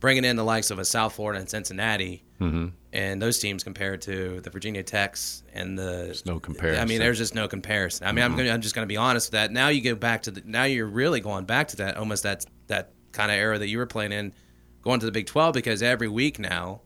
bringing 0.00 0.24
in 0.24 0.34
the 0.34 0.42
likes 0.44 0.70
of 0.72 0.78
a 0.80 0.84
South 0.84 1.12
Florida 1.14 1.38
and 1.40 1.48
Cincinnati, 1.48 2.24
Mm-hmm. 2.40 2.68
and 2.94 3.20
those 3.20 3.38
teams 3.38 3.62
compared 3.62 4.00
to 4.00 4.40
the 4.40 4.48
Virginia 4.48 4.82
Techs 4.82 5.42
and 5.52 5.78
the 5.78 5.82
There's 6.06 6.24
no 6.24 6.40
comparison. 6.40 6.80
I 6.82 6.86
mean, 6.86 6.98
there's 6.98 7.18
just 7.18 7.34
no 7.34 7.46
comparison. 7.46 8.06
I 8.06 8.12
mean, 8.12 8.24
I'm, 8.24 8.34
gonna, 8.34 8.48
I'm 8.48 8.62
just 8.62 8.74
going 8.74 8.86
to 8.86 8.88
be 8.88 8.96
honest 8.96 9.28
with 9.28 9.32
that. 9.32 9.52
Now 9.52 9.68
you 9.68 9.82
go 9.82 9.94
back 9.94 10.22
to 10.22 10.30
the, 10.30 10.42
now 10.46 10.64
you're 10.64 10.86
really 10.86 11.20
going 11.20 11.44
back 11.44 11.68
to 11.68 11.76
that 11.76 11.98
almost 11.98 12.22
that 12.22 12.46
that 12.68 12.92
kind 13.12 13.30
of 13.30 13.36
era 13.36 13.58
that 13.58 13.68
you 13.68 13.76
were 13.76 13.84
playing 13.84 14.12
in, 14.12 14.32
going 14.80 15.00
to 15.00 15.04
the 15.06 15.12
Big 15.12 15.26
12 15.26 15.52
because 15.52 15.82
every 15.82 16.08
week 16.08 16.38
now, 16.38 16.80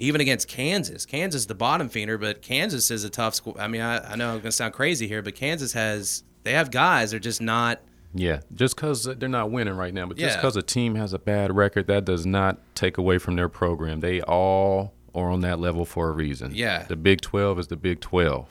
even 0.00 0.22
against 0.22 0.48
Kansas, 0.48 1.04
Kansas 1.04 1.42
is 1.42 1.46
the 1.46 1.54
bottom 1.54 1.90
feeder, 1.90 2.16
but 2.16 2.40
Kansas 2.40 2.90
is 2.90 3.04
a 3.04 3.10
tough 3.10 3.34
school. 3.34 3.54
I 3.58 3.68
mean, 3.68 3.82
I, 3.82 4.12
I 4.12 4.16
know 4.16 4.28
I'm 4.28 4.36
going 4.38 4.44
to 4.44 4.52
sound 4.52 4.72
crazy 4.72 5.06
here, 5.06 5.20
but 5.20 5.34
Kansas 5.34 5.74
has 5.74 6.24
they 6.44 6.52
have 6.52 6.70
guys. 6.70 7.10
They're 7.10 7.20
just 7.20 7.42
not. 7.42 7.82
Yeah, 8.18 8.40
just 8.54 8.76
because 8.76 9.04
they're 9.04 9.28
not 9.28 9.50
winning 9.50 9.74
right 9.74 9.92
now, 9.94 10.06
but 10.06 10.16
just 10.16 10.34
Yeah. 10.34 10.40
because 10.40 10.56
a 10.56 10.62
team 10.62 10.94
has 10.96 11.12
a 11.12 11.18
bad 11.18 11.54
record, 11.54 11.86
that 11.88 12.04
does 12.04 12.26
not 12.26 12.58
take 12.74 12.98
away 12.98 13.18
from 13.18 13.36
their 13.36 13.48
program. 13.48 14.00
They 14.00 14.20
all 14.22 14.92
are 15.14 15.30
on 15.30 15.40
that 15.40 15.58
level 15.58 15.84
for 15.84 16.08
a 16.08 16.12
reason. 16.12 16.52
Yeah. 16.54 16.84
The 16.84 16.96
Big 16.96 17.20
12 17.20 17.58
is 17.58 17.66
the 17.68 17.76
Big 17.76 18.00
12. 18.00 18.48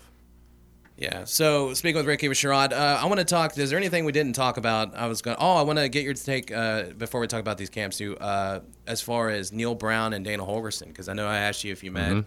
Yeah. 0.97 1.25
So 1.25 1.73
speaking 1.73 1.97
with 1.97 2.05
Ricky 2.07 2.29
Sherrod, 2.29 2.71
uh, 2.71 2.99
I 3.01 3.05
want 3.07 3.19
to 3.19 3.25
talk. 3.25 3.57
Is 3.57 3.69
there 3.69 3.77
anything 3.77 4.05
we 4.05 4.13
didn't 4.13 4.33
talk 4.33 4.55
about? 4.57 4.95
I 4.95 5.07
was 5.07 5.21
going. 5.21 5.35
Oh, 5.39 5.55
I 5.57 5.61
want 5.63 5.77
to 5.77 5.89
get 5.89 6.03
your 6.05 6.13
take 6.13 6.51
uh, 6.53 6.83
before 6.97 7.19
we 7.19 7.27
talk 7.27 7.41
about 7.41 7.57
these 7.57 7.69
camps 7.69 7.97
too. 7.97 8.17
Uh, 8.17 8.61
as 8.87 9.01
far 9.01 9.29
as 9.29 9.51
Neal 9.51 9.75
Brown 9.75 10.13
and 10.13 10.23
Dana 10.23 10.43
Holgorsen, 10.43 10.87
because 10.87 11.09
I 11.09 11.13
know 11.13 11.27
I 11.27 11.37
asked 11.39 11.65
you 11.65 11.73
if 11.73 11.83
you 11.83 11.91
met 11.91 12.23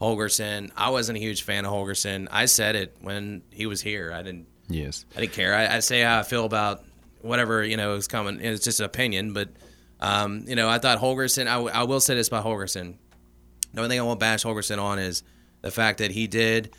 Holgorsen. 0.00 0.70
I 0.76 0.90
wasn't 0.90 1.18
a 1.18 1.20
huge 1.20 1.42
fan 1.42 1.64
of 1.66 1.72
Holgorsen. 1.72 2.26
I 2.30 2.46
said 2.46 2.74
it 2.74 2.96
when 3.00 3.42
he 3.50 3.66
was 3.66 3.82
here. 3.82 4.12
I 4.14 4.22
didn't. 4.22 4.46
Yes. 4.68 5.04
I 5.16 5.20
didn't 5.20 5.32
care. 5.32 5.54
I, 5.54 5.76
I 5.76 5.80
say 5.80 6.00
how 6.02 6.18
I 6.18 6.22
feel 6.22 6.44
about 6.44 6.82
whatever 7.20 7.64
you 7.64 7.76
know 7.76 7.94
is 7.94 8.08
coming. 8.08 8.40
It's 8.40 8.64
just 8.64 8.80
an 8.80 8.86
opinion, 8.86 9.32
but 9.32 9.48
um, 10.00 10.44
you 10.46 10.56
know, 10.56 10.68
I 10.68 10.78
thought 10.78 10.98
Holgorsen. 10.98 11.42
I, 11.46 11.54
w- 11.54 11.70
I 11.72 11.84
will 11.84 12.00
say 12.00 12.14
this 12.14 12.28
about 12.28 12.44
Holgorsen. 12.44 12.96
The 13.72 13.80
only 13.80 13.88
thing 13.88 14.00
I 14.00 14.02
won't 14.02 14.20
bash 14.20 14.44
Holgorsen 14.44 14.80
on 14.80 14.98
is 14.98 15.22
the 15.62 15.70
fact 15.70 15.98
that 15.98 16.10
he 16.10 16.26
did 16.26 16.74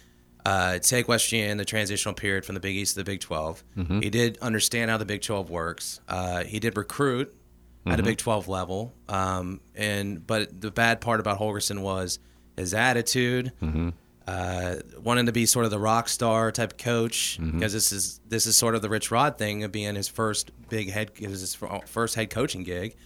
uh, 0.45 0.79
take 0.79 1.07
West 1.07 1.25
Virginia 1.25 1.49
in 1.51 1.57
the 1.57 1.65
transitional 1.65 2.13
period 2.13 2.45
from 2.45 2.55
the 2.55 2.61
Big 2.61 2.75
East 2.75 2.93
to 2.93 3.01
the 3.01 3.03
Big 3.03 3.19
12. 3.19 3.63
He 4.01 4.09
did 4.09 4.37
understand 4.39 4.89
how 4.91 4.97
the 4.97 5.05
Big 5.05 5.21
12 5.21 5.49
works. 5.49 5.99
Uh, 6.07 6.43
he 6.43 6.59
did 6.59 6.77
recruit 6.77 7.33
at 7.85 7.99
a 7.99 8.03
Big 8.03 8.17
12 8.17 8.47
level. 8.47 8.93
Um, 9.09 9.61
and 9.75 10.25
but 10.25 10.59
the 10.61 10.71
bad 10.71 11.01
part 11.01 11.19
about 11.19 11.39
Holgorsen 11.39 11.79
was 11.81 12.19
his 12.55 12.73
attitude, 12.73 13.51
uh, 14.27 14.75
wanting 15.01 15.25
to 15.27 15.31
be 15.31 15.45
sort 15.45 15.63
of 15.65 15.71
the 15.71 15.79
rock 15.79 16.09
star 16.09 16.51
type 16.51 16.77
coach 16.77 17.39
because 17.41 17.71
this 17.71 17.91
is 17.93 18.19
this 18.27 18.45
is 18.45 18.55
sort 18.57 18.75
of 18.75 18.81
the 18.81 18.89
Rich 18.89 19.09
Rod 19.09 19.37
thing 19.37 19.63
of 19.63 19.71
being 19.71 19.95
his 19.95 20.09
first 20.09 20.51
big 20.69 20.91
head 20.91 21.11
was 21.21 21.39
his 21.41 21.55
first 21.85 22.15
head 22.15 22.29
coaching 22.29 22.63
gig, 22.63 22.97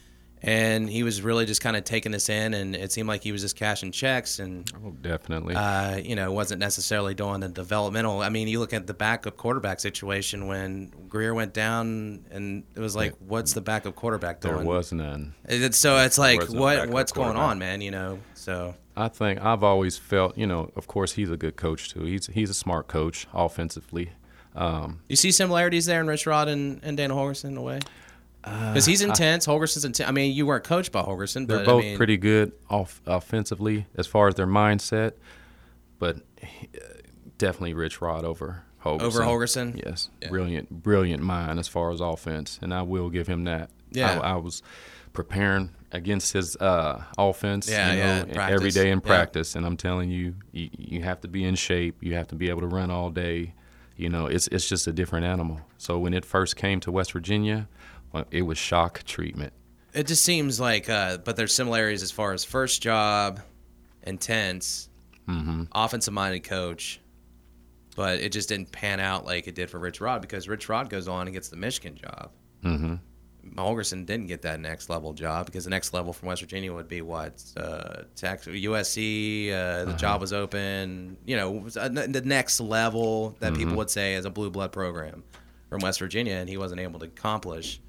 and 0.41 0.89
he 0.89 1.03
was 1.03 1.21
really 1.21 1.45
just 1.45 1.61
kind 1.61 1.77
of 1.77 1.83
taking 1.83 2.11
this 2.11 2.27
in, 2.27 2.55
and 2.55 2.75
it 2.75 2.91
seemed 2.91 3.07
like 3.07 3.21
he 3.21 3.31
was 3.31 3.41
just 3.41 3.55
cashing 3.55 3.91
checks 3.91 4.39
and. 4.39 4.67
Oh, 4.83 4.89
definitely. 4.99 5.53
Uh, 5.53 5.97
you 5.97 6.15
know, 6.15 6.31
wasn't 6.31 6.59
necessarily 6.59 7.13
doing 7.13 7.41
the 7.41 7.49
developmental. 7.49 8.21
I 8.21 8.29
mean, 8.29 8.47
you 8.47 8.59
look 8.59 8.73
at 8.73 8.87
the 8.87 8.95
backup 8.95 9.37
quarterback 9.37 9.79
situation 9.79 10.47
when 10.47 10.91
Grier 11.07 11.35
went 11.35 11.53
down, 11.53 12.25
and 12.31 12.63
it 12.75 12.79
was 12.79 12.95
like, 12.95 13.13
what's 13.19 13.53
the 13.53 13.61
backup 13.61 13.93
quarterback 13.93 14.41
doing? 14.41 14.55
there 14.55 14.65
was 14.65 14.91
none. 14.91 15.35
It's, 15.45 15.77
so 15.77 15.97
it's 15.99 16.17
like, 16.17 16.49
what 16.49 16.89
what's 16.89 17.11
going 17.11 17.37
on, 17.37 17.59
man? 17.59 17.81
You 17.81 17.91
know, 17.91 18.19
so 18.33 18.73
I 18.95 19.07
think 19.07 19.41
I've 19.41 19.63
always 19.63 19.97
felt, 19.97 20.37
you 20.37 20.45
know, 20.47 20.71
of 20.75 20.87
course 20.87 21.13
he's 21.13 21.31
a 21.31 21.37
good 21.37 21.55
coach 21.55 21.93
too. 21.93 22.03
He's 22.03 22.27
he's 22.27 22.49
a 22.49 22.53
smart 22.53 22.87
coach 22.87 23.27
offensively. 23.33 24.11
Um, 24.55 24.99
you 25.07 25.15
see 25.15 25.31
similarities 25.31 25.85
there 25.85 26.01
in 26.01 26.07
Rich 26.07 26.27
Rod 26.27 26.47
and, 26.49 26.81
and 26.83 26.97
Dana 26.97 27.13
Holgorsen 27.13 27.45
in 27.45 27.57
a 27.57 27.61
way. 27.61 27.79
Because 28.43 28.85
he's 28.85 29.01
intense. 29.01 29.45
Holgorsen's 29.45 29.85
intense. 29.85 30.09
I 30.09 30.11
mean, 30.11 30.33
you 30.35 30.45
weren't 30.47 30.63
coached 30.63 30.91
by 30.91 31.03
Holgorsen, 31.03 31.47
but 31.47 31.55
they're 31.57 31.65
but 31.65 31.71
both 31.71 31.83
I 31.83 31.87
mean, 31.89 31.97
pretty 31.97 32.17
good 32.17 32.51
off 32.69 32.99
offensively 33.05 33.85
as 33.95 34.07
far 34.07 34.27
as 34.27 34.35
their 34.35 34.47
mindset, 34.47 35.13
but 35.99 36.17
uh, 36.43 36.47
definitely 37.37 37.75
Rich 37.75 38.01
Rod 38.01 38.25
over 38.25 38.63
Holgorsen. 38.83 39.01
over 39.01 39.21
Holgorsen. 39.21 39.81
Yes, 39.85 40.09
Yeah. 40.21 40.29
brilliant, 40.29 40.69
brilliant 40.83 41.21
mind 41.21 41.59
as 41.59 41.67
far 41.67 41.91
as 41.91 42.01
offense, 42.01 42.57
and 42.63 42.73
I 42.73 42.81
will 42.81 43.09
give 43.11 43.27
him 43.27 43.43
that. 43.43 43.69
Yeah. 43.91 44.19
I, 44.19 44.31
I 44.31 44.35
was 44.37 44.63
preparing 45.13 45.71
against 45.91 46.33
his 46.33 46.55
uh, 46.57 47.03
offense, 47.17 47.69
Yeah, 47.69 47.91
you 47.91 47.99
know, 47.99 48.05
yeah, 48.05 48.19
every 48.21 48.33
practice. 48.35 48.75
in 48.77 48.87
Yeah. 48.87 48.99
practice, 48.99 49.55
and 49.55 49.65
I'm 49.65 49.77
telling 49.77 50.09
you, 50.09 50.35
you, 50.51 50.69
you 50.77 51.01
have 51.03 51.19
to 51.21 51.27
be 51.27 51.43
in 51.43 51.55
shape. 51.55 51.97
You 52.01 52.15
have 52.15 52.27
to 52.29 52.35
be 52.35 52.49
able 52.49 52.61
to 52.61 52.67
run 52.67 52.89
all 52.91 53.09
day. 53.09 53.53
You 53.97 54.09
know, 54.09 54.25
it's 54.27 54.47
it's 54.47 54.67
just 54.67 54.87
a 54.87 54.93
different 54.93 55.25
animal. 55.25 55.59
So 55.77 55.99
when 55.99 56.13
it 56.13 56.23
first 56.25 56.55
came 56.55 56.79
to 56.81 56.91
West 56.91 57.11
Virginia, 57.11 57.67
well, 58.13 58.25
it 58.31 58.43
was 58.43 58.57
shock 58.57 59.03
treatment. 59.03 59.53
It 59.93 60.07
just 60.07 60.23
seems 60.23 60.59
like, 60.59 60.89
uh, 60.89 61.17
but 61.17 61.35
there's 61.35 61.53
similarities 61.53 62.01
as 62.01 62.11
far 62.11 62.31
as 62.33 62.43
first 62.45 62.81
job, 62.81 63.41
intense, 64.03 64.87
Mm-hmm. 65.27 65.63
offensive 65.73 66.13
minded 66.13 66.43
coach, 66.43 66.99
but 67.95 68.19
it 68.19 68.31
just 68.31 68.49
didn't 68.49 68.71
pan 68.71 68.99
out 68.99 69.25
like 69.25 69.47
it 69.47 69.55
did 69.55 69.69
for 69.69 69.77
Rich 69.79 70.01
Rod 70.01 70.21
because 70.21 70.47
Rich 70.49 70.67
Rod 70.67 70.89
goes 70.89 71.07
on 71.07 71.27
and 71.27 71.33
gets 71.33 71.47
the 71.49 71.55
Michigan 71.55 71.95
job. 71.95 72.31
Mm-hmm. 72.65 72.95
Holgorsen 73.55 74.05
didn't 74.05 74.27
get 74.27 74.43
that 74.43 74.59
next 74.59 74.89
level 74.89 75.13
job 75.13 75.45
because 75.47 75.63
the 75.63 75.69
next 75.69 75.93
level 75.93 76.13
from 76.13 76.27
West 76.29 76.41
Virginia 76.41 76.71
would 76.73 76.87
be 76.87 77.01
what 77.01 77.43
uh, 77.57 78.03
Tex- 78.15 78.45
USC. 78.47 79.49
Uh, 79.51 79.53
Uh-huh. 79.55 79.85
the 79.85 79.97
job 79.97 80.21
was 80.21 80.31
open. 80.33 81.17
You 81.25 81.37
know, 81.37 81.65
uh, 81.75 81.87
the 81.89 82.21
next 82.23 82.59
level 82.59 83.35
that 83.39 83.53
Mm-hmm. 83.53 83.59
people 83.61 83.75
would 83.77 83.89
say 83.89 84.13
is 84.15 84.25
a 84.25 84.29
blue 84.29 84.49
blood 84.51 84.71
program 84.71 85.23
from 85.69 85.81
West 85.81 85.99
Virginia, 85.99 86.33
and 86.35 86.47
he 86.49 86.57
wasn't 86.57 86.81
able 86.81 86.99
to 86.99 87.05
accomplish. 87.05 87.79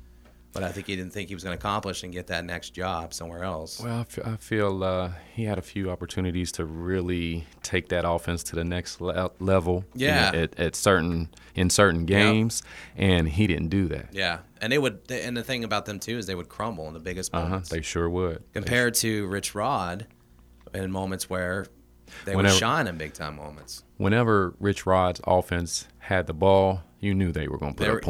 But 0.53 0.63
I 0.65 0.69
think 0.71 0.87
he 0.87 0.97
didn't 0.97 1.13
think 1.15 1.29
he 1.31 1.35
was 1.35 1.43
going 1.45 1.57
to 1.57 1.59
accomplish 1.59 2.03
and 2.03 2.13
get 2.13 2.27
that 2.27 2.45
next 2.45 2.71
job 2.71 3.15
somewhere 3.15 3.43
else. 3.43 3.81
Well, 3.81 4.05
I 4.25 4.37
feel 4.37 4.85
uh, 4.85 5.13
he 5.35 5.45
had 5.45 5.57
a 5.59 5.63
few 5.63 5.91
opportunities 5.91 6.53
to 6.53 6.67
really 6.67 7.47
take 7.63 7.89
that 7.89 8.05
offense 8.07 8.43
to 8.45 8.57
the 8.57 8.65
next 8.65 9.01
le- 9.01 9.31
level. 9.41 9.85
you 9.95 10.09
know, 10.09 10.13
Yeah. 10.15 10.31
at, 10.35 10.61
at 10.61 10.77
certain 10.77 11.31
in 11.55 11.71
certain 11.71 12.05
games, 12.05 12.63
and 12.97 13.29
he 13.29 13.47
didn't 13.47 13.69
do 13.69 13.89
that. 13.89 14.09
yeah, 14.13 14.39
and 14.61 14.73
they 14.73 14.79
would. 14.79 15.01
And 15.11 15.37
the 15.37 15.43
thing 15.43 15.65
about 15.65 15.87
them 15.87 15.99
too 15.99 16.19
is 16.19 16.27
they 16.27 16.35
would 16.35 16.49
crumble 16.51 16.87
in 16.89 16.93
the 16.95 17.01
biggest 17.01 17.35
Uh 17.35 17.41
huh. 17.41 17.45
moments 17.49 17.69
They 17.71 17.81
sure 17.83 18.09
would. 18.11 18.39
They 18.53 18.61
compared 18.61 18.95
to 18.97 19.27
Rich 19.29 19.55
Rod 19.55 20.07
in 20.75 20.91
moments 20.91 21.29
where 21.31 21.67
they 22.27 22.37
Whenever- 22.37 22.53
would 22.55 22.59
shine 22.61 22.87
in 22.89 22.99
big 22.99 23.15
time 23.15 23.37
moments. 23.37 23.85
whenever 23.97 24.55
Rich 24.61 24.85
Rod's 24.85 25.21
offense 25.27 25.87
had 25.99 26.27
the 26.27 26.35
ball, 26.35 26.83
you 27.01 27.15
knew 27.15 27.33
they 27.33 27.49
were 27.49 27.57
going 27.59 27.73
to 27.73 27.79
put 27.79 27.85
They 27.85 27.91
up 27.91 27.95
were- 27.95 28.01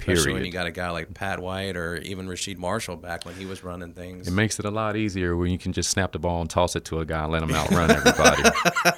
points. 0.00 0.20
Especially 0.20 0.34
when 0.34 0.44
you 0.44 0.52
got 0.52 0.66
a 0.66 0.70
guy 0.70 0.90
like 0.90 1.12
Pat 1.14 1.40
White 1.40 1.76
or 1.76 1.96
even 1.98 2.26
Rasheed 2.26 2.58
Marshall 2.58 2.96
back 2.96 3.24
when 3.24 3.34
he 3.34 3.46
was 3.46 3.62
running 3.64 3.92
things. 3.92 4.28
It 4.28 4.32
makes 4.32 4.58
it 4.58 4.64
a 4.64 4.70
lot 4.70 4.96
easier 4.96 5.36
when 5.36 5.50
you 5.50 5.58
can 5.58 5.72
just 5.72 5.90
snap 5.90 6.12
the 6.12 6.18
ball 6.18 6.40
and 6.40 6.50
toss 6.50 6.76
it 6.76 6.84
to 6.86 7.00
a 7.00 7.04
guy 7.04 7.24
and 7.24 7.32
let 7.32 7.42
him 7.42 7.52
outrun 7.52 7.90
everybody. 7.90 8.42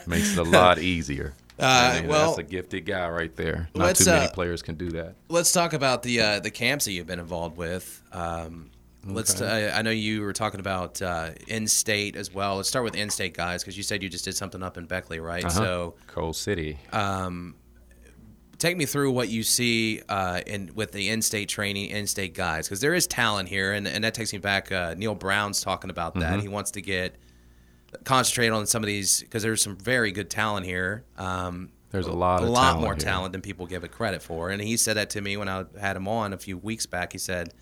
makes 0.06 0.32
it 0.32 0.38
a 0.38 0.50
lot 0.50 0.78
easier. 0.78 1.34
Uh, 1.58 2.02
well, 2.06 2.28
that's 2.28 2.38
a 2.38 2.42
gifted 2.42 2.86
guy 2.86 3.08
right 3.08 3.34
there. 3.36 3.68
Not 3.74 3.84
let's, 3.86 4.04
too 4.04 4.10
many 4.10 4.26
uh, 4.26 4.30
players 4.30 4.62
can 4.62 4.74
do 4.74 4.90
that. 4.92 5.14
let's 5.28 5.52
talk 5.52 5.74
about 5.74 6.02
the 6.02 6.20
uh, 6.20 6.40
the 6.40 6.50
camps 6.50 6.86
that 6.86 6.92
you've 6.92 7.06
been 7.06 7.20
involved 7.20 7.56
with. 7.56 8.02
Um, 8.12 8.70
Let's. 9.04 9.40
Uh, 9.40 9.72
I 9.74 9.82
know 9.82 9.90
you 9.90 10.22
were 10.22 10.32
talking 10.32 10.60
about 10.60 11.02
uh, 11.02 11.30
in-state 11.48 12.14
as 12.14 12.32
well. 12.32 12.56
Let's 12.56 12.68
start 12.68 12.84
with 12.84 12.94
in-state 12.94 13.34
guys 13.34 13.62
because 13.62 13.76
you 13.76 13.82
said 13.82 14.02
you 14.02 14.08
just 14.08 14.24
did 14.24 14.36
something 14.36 14.62
up 14.62 14.76
in 14.78 14.86
Beckley, 14.86 15.18
right? 15.18 15.44
Uh-huh. 15.44 15.54
So 15.54 15.94
Coal 16.06 16.32
City. 16.32 16.78
Take 18.62 18.76
me 18.76 18.86
through 18.86 19.10
what 19.10 19.28
you 19.28 19.42
see 19.42 20.02
uh, 20.08 20.40
in 20.46 20.70
with 20.76 20.92
the 20.92 21.08
in-state 21.08 21.48
training, 21.48 21.90
in-state 21.90 22.32
guys, 22.32 22.68
because 22.68 22.80
there 22.80 22.94
is 22.94 23.08
talent 23.08 23.48
here, 23.48 23.72
and, 23.72 23.88
and 23.88 24.04
that 24.04 24.14
takes 24.14 24.32
me 24.32 24.38
back. 24.38 24.70
Uh, 24.70 24.94
Neal 24.96 25.16
Brown's 25.16 25.62
talking 25.62 25.90
about 25.90 26.14
that. 26.14 26.38
He 26.38 26.46
wants 26.46 26.70
to 26.70 26.80
get 26.80 27.16
concentrate 28.04 28.50
on 28.50 28.68
some 28.68 28.80
of 28.80 28.86
these 28.86 29.20
because 29.20 29.42
there's 29.42 29.60
some 29.60 29.74
very 29.74 30.12
good 30.12 30.30
talent 30.30 30.64
here. 30.64 31.02
Um, 31.18 31.70
There's 31.90 32.06
a 32.06 32.12
lot 32.12 32.44
a 32.44 32.46
lot 32.46 32.78
more 32.78 32.94
here. 32.94 33.00
talent 33.00 33.32
than 33.32 33.40
people 33.40 33.66
give 33.66 33.82
it 33.82 33.90
credit 33.90 34.22
for, 34.22 34.50
and 34.50 34.62
he 34.62 34.76
said 34.76 34.96
that 34.96 35.10
to 35.10 35.20
me 35.20 35.36
when 35.36 35.48
I 35.48 35.64
had 35.80 35.96
him 35.96 36.06
on 36.06 36.32
a 36.32 36.38
few 36.38 36.56
weeks 36.56 36.86
back. 36.86 37.10
He 37.10 37.18
said. 37.18 37.52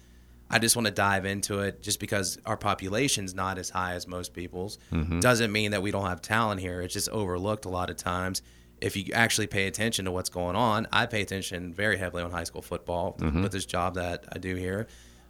I 0.52 0.58
just 0.58 0.74
want 0.74 0.86
to 0.86 0.92
dive 0.92 1.26
into 1.26 1.60
it 1.60 1.80
just 1.80 2.00
because 2.00 2.36
our 2.44 2.56
population's 2.56 3.34
not 3.34 3.56
as 3.56 3.70
high 3.70 3.94
as 3.94 4.08
most 4.08 4.34
people's. 4.34 4.78
Mm-hmm. 4.92 5.20
Doesn't 5.20 5.52
mean 5.52 5.70
that 5.70 5.80
we 5.80 5.92
don't 5.92 6.06
have 6.06 6.20
talent 6.20 6.60
here. 6.60 6.80
It's 6.80 6.92
just 6.92 7.08
overlooked 7.08 7.66
a 7.66 7.68
lot 7.68 7.88
of 7.88 7.96
times. 7.96 8.42
If 8.80 8.96
you 8.96 9.12
actually 9.12 9.46
pay 9.46 9.66
attention 9.66 10.06
to 10.06 10.10
what's 10.10 10.30
going 10.30 10.56
on, 10.56 10.86
I 10.92 11.06
pay 11.06 11.20
attention 11.22 11.74
very 11.74 11.98
heavily 11.98 12.22
on 12.22 12.30
high 12.30 12.44
school 12.44 12.62
football 12.62 13.16
Mm-hmm. 13.18 13.42
with 13.42 13.52
this 13.52 13.66
job 13.66 13.94
that 13.96 14.24
I 14.32 14.38
do 14.38 14.54
here. 14.56 14.86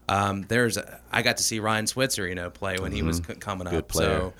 Um, 0.08 0.42
there's, 0.48 0.78
I 1.12 1.22
got 1.22 1.36
to 1.38 1.42
see 1.42 1.60
Ryan 1.60 1.86
Switzer, 1.86 2.26
you 2.28 2.34
know, 2.34 2.50
play 2.50 2.78
when 2.78 2.92
he 2.92 3.02
was 3.02 3.18
c- 3.18 3.34
coming 3.34 3.66
Mm-hmm. 3.66 3.76
Good 3.76 3.84
up. 3.84 3.88
player. 3.88 4.18
So, 4.20 4.32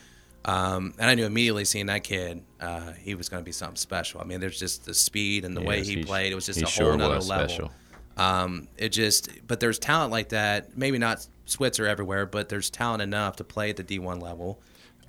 um, 0.45 0.95
and 0.99 1.11
I 1.11 1.15
knew 1.15 1.27
immediately 1.27 1.65
seeing 1.65 1.87
that 1.87 2.03
kid, 2.03 2.43
uh, 2.61 2.93
he 2.93 3.15
was 3.15 3.29
going 3.29 3.43
to 3.43 3.45
be 3.45 3.53
something 3.53 3.77
special. 3.77 4.21
I 4.21 4.25
mean, 4.25 4.41
there's 4.41 4.59
just 4.59 4.85
the 4.85 4.95
speed 4.95 5.45
and 5.45 5.57
the 5.57 5.61
way 5.63 5.79
Yes, 5.79 5.87
he 5.87 5.97
he- 5.97 6.05
played. 6.05 6.33
It 6.33 6.35
was 6.35 6.47
just 6.47 6.63
a 6.63 6.67
sure 6.67 6.91
whole 6.91 6.97
nother 6.99 7.17
was 7.17 7.29
level. 7.29 7.71
Um, 8.17 8.69
it 8.77 8.91
just, 8.91 9.29
but 9.47 9.61
there's 9.61 9.79
talent 9.79 10.11
like 10.13 10.31
that. 10.31 10.77
Maybe 10.77 10.99
not 10.99 11.27
Switzer 11.47 11.87
everywhere, 11.87 12.27
but 12.27 12.49
there's 12.49 12.71
talent 12.71 13.03
enough 13.03 13.37
to 13.37 13.45
play 13.45 13.71
at 13.71 13.77
the 13.77 13.85
D1 13.85 14.21
level. 14.23 14.61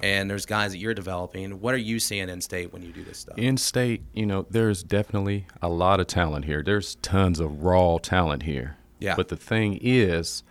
And 0.04 0.30
there's 0.30 0.46
guys 0.46 0.72
that 0.72 0.78
you're 0.80 0.94
developing. 0.94 1.62
What 1.62 1.74
are 1.74 1.78
you 1.78 2.00
seeing 2.00 2.30
in 2.30 2.42
state 2.42 2.74
when 2.74 2.82
you 2.82 2.92
do 2.92 3.04
this 3.04 3.20
stuff? 3.20 3.38
In 3.38 3.58
state, 3.58 4.04
you 4.14 4.26
know, 4.26 4.46
there's 4.50 4.84
definitely 4.84 5.46
a 5.62 5.70
lot 5.70 6.00
of 6.00 6.08
talent 6.08 6.46
here. 6.46 6.64
There's 6.64 6.96
tons 6.96 7.40
of 7.40 7.64
raw 7.64 7.98
talent 7.98 8.44
here. 8.44 8.78
Yeah. 9.00 9.16
But 9.16 9.30
the 9.30 9.36
thing 9.38 9.80
is, 9.82 10.44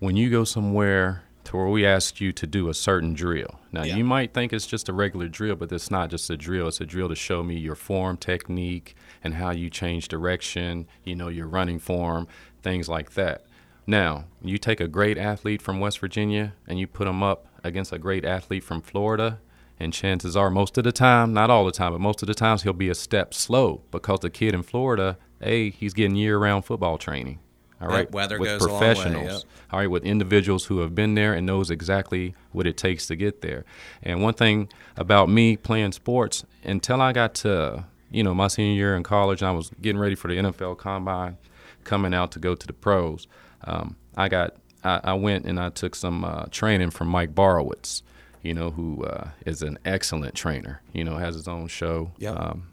when 0.00 0.16
you 0.16 0.30
go 0.30 0.44
somewhere 0.44 1.22
to 1.44 1.56
where 1.58 1.66
we 1.68 1.84
ask 1.84 2.22
you 2.22 2.32
to 2.32 2.46
do 2.46 2.70
a 2.70 2.74
certain 2.74 3.12
drill. 3.12 3.60
Now, 3.70 3.82
Yeah. 3.82 3.96
you 3.96 4.04
might 4.04 4.32
think 4.32 4.52
it's 4.54 4.66
just 4.66 4.88
a 4.88 4.94
regular 4.94 5.28
drill, 5.28 5.56
but 5.56 5.70
it's 5.70 5.90
not 5.90 6.08
just 6.08 6.30
a 6.30 6.38
drill. 6.38 6.68
It's 6.68 6.80
a 6.80 6.86
drill 6.86 7.10
to 7.10 7.14
show 7.14 7.42
me 7.42 7.58
your 7.58 7.74
form 7.74 8.16
technique 8.16 8.96
and 9.22 9.34
how 9.34 9.50
you 9.50 9.68
change 9.68 10.08
direction, 10.08 10.86
you 11.04 11.14
know, 11.14 11.28
your 11.28 11.46
running 11.46 11.78
form, 11.78 12.28
things 12.62 12.88
like 12.88 13.12
that. 13.12 13.44
Now, 13.86 14.24
you 14.42 14.56
take 14.56 14.80
a 14.80 14.88
great 14.88 15.18
athlete 15.18 15.60
from 15.60 15.80
West 15.80 15.98
Virginia 15.98 16.54
and 16.66 16.78
you 16.78 16.86
put 16.86 17.04
them 17.04 17.22
up 17.22 17.46
against 17.64 17.92
a 17.92 17.98
great 17.98 18.24
athlete 18.24 18.62
from 18.62 18.80
Florida, 18.80 19.40
and 19.80 19.92
chances 19.92 20.36
are, 20.36 20.50
most 20.50 20.78
of 20.78 20.84
the 20.84 20.92
time, 20.92 21.32
not 21.32 21.50
all 21.50 21.64
the 21.64 21.72
time, 21.72 21.90
but 21.92 22.00
most 22.00 22.22
of 22.22 22.28
the 22.28 22.34
times, 22.34 22.62
he'll 22.62 22.72
be 22.72 22.88
a 22.90 22.94
step 22.94 23.34
slow 23.34 23.82
because 23.90 24.20
the 24.20 24.30
kid 24.30 24.54
in 24.54 24.62
Florida, 24.62 25.18
A, 25.40 25.70
he's 25.70 25.94
getting 25.94 26.14
year 26.14 26.38
round 26.38 26.64
football 26.64 26.96
training. 26.98 27.40
All 27.80 27.88
right, 27.88 28.06
That 28.06 28.14
weather 28.14 28.38
with 28.38 28.60
long 28.60 28.70
way, 28.70 28.78
professionals. 28.78 29.32
yep. 29.32 29.42
All 29.72 29.80
right, 29.80 29.90
with 29.90 30.04
individuals 30.04 30.66
who 30.66 30.78
have 30.78 30.94
been 30.94 31.14
there 31.16 31.34
and 31.34 31.44
knows 31.44 31.70
exactly 31.70 32.34
what 32.52 32.66
it 32.68 32.76
takes 32.76 33.08
to 33.08 33.16
get 33.16 33.42
there. 33.42 33.64
And 34.02 34.22
one 34.22 34.34
thing 34.34 34.68
about 34.96 35.28
me 35.28 35.56
playing 35.56 35.92
sports, 35.92 36.44
until 36.62 37.02
I 37.02 37.12
got 37.12 37.34
to, 37.36 37.84
you 38.12 38.22
know, 38.22 38.32
my 38.32 38.46
senior 38.46 38.74
year 38.74 38.96
in 38.96 39.02
college, 39.02 39.42
and 39.42 39.48
I 39.48 39.52
was 39.52 39.70
getting 39.82 40.00
ready 40.00 40.14
for 40.14 40.28
the 40.28 40.36
NFL 40.36 40.78
combine, 40.78 41.36
coming 41.82 42.14
out 42.14 42.30
to 42.32 42.38
go 42.38 42.54
to 42.54 42.66
the 42.66 42.72
pros. 42.72 43.26
Um, 43.64 43.96
I 44.16 44.28
got, 44.28 44.54
I, 44.84 45.00
I 45.04 45.14
went 45.14 45.46
and 45.46 45.58
I 45.58 45.70
took 45.70 45.94
some 45.94 46.24
uh, 46.24 46.44
training 46.50 46.90
from 46.90 47.08
Mike 47.08 47.34
Borowitz, 47.34 48.02
you 48.42 48.54
know, 48.54 48.70
who 48.70 49.04
uh, 49.04 49.30
is 49.46 49.62
an 49.62 49.78
excellent 49.84 50.34
trainer. 50.34 50.82
You 50.92 51.04
know, 51.04 51.16
has 51.16 51.34
his 51.34 51.48
own 51.48 51.68
show. 51.68 52.12
Yep. 52.18 52.38
Um, 52.38 52.68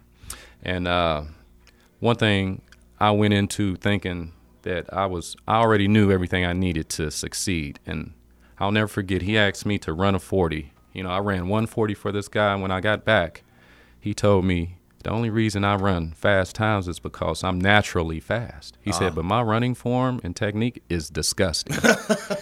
and 0.63 0.87
uh, 0.87 1.23
one 1.99 2.15
thing 2.15 2.61
I 2.99 3.11
went 3.11 3.33
into 3.33 3.75
thinking 3.75 4.33
that 4.63 4.93
I 4.93 5.05
was 5.05 5.35
I 5.47 5.55
already 5.57 5.87
knew 5.87 6.11
everything 6.11 6.45
I 6.45 6.53
needed 6.53 6.89
to 6.89 7.09
succeed 7.09 7.79
and 7.85 8.13
I'll 8.59 8.71
never 8.71 8.87
forget 8.87 9.23
he 9.23 9.37
asked 9.37 9.65
me 9.65 9.79
to 9.79 9.93
run 9.93 10.13
a 10.13 10.19
40. 10.19 10.71
You 10.93 11.03
know, 11.03 11.09
I 11.09 11.19
ran 11.19 11.47
140 11.47 11.95
for 11.95 12.11
this 12.11 12.27
guy 12.27 12.53
and 12.53 12.61
when 12.61 12.69
I 12.69 12.79
got 12.79 13.03
back, 13.03 13.43
he 13.99 14.13
told 14.13 14.45
me 14.45 14.77
the 15.01 15.09
only 15.11 15.29
reason 15.29 15.63
I 15.63 15.75
run 15.75 16.11
fast 16.11 16.55
times 16.55 16.87
is 16.87 16.99
because 16.99 17.43
I'm 17.43 17.59
naturally 17.59 18.19
fast. 18.19 18.77
He 18.81 18.91
said, 18.91 19.11
ah. 19.11 19.15
but 19.15 19.25
my 19.25 19.41
running 19.41 19.73
form 19.75 20.19
and 20.23 20.35
technique 20.35 20.83
is 20.89 21.09
disgusting. 21.09 21.77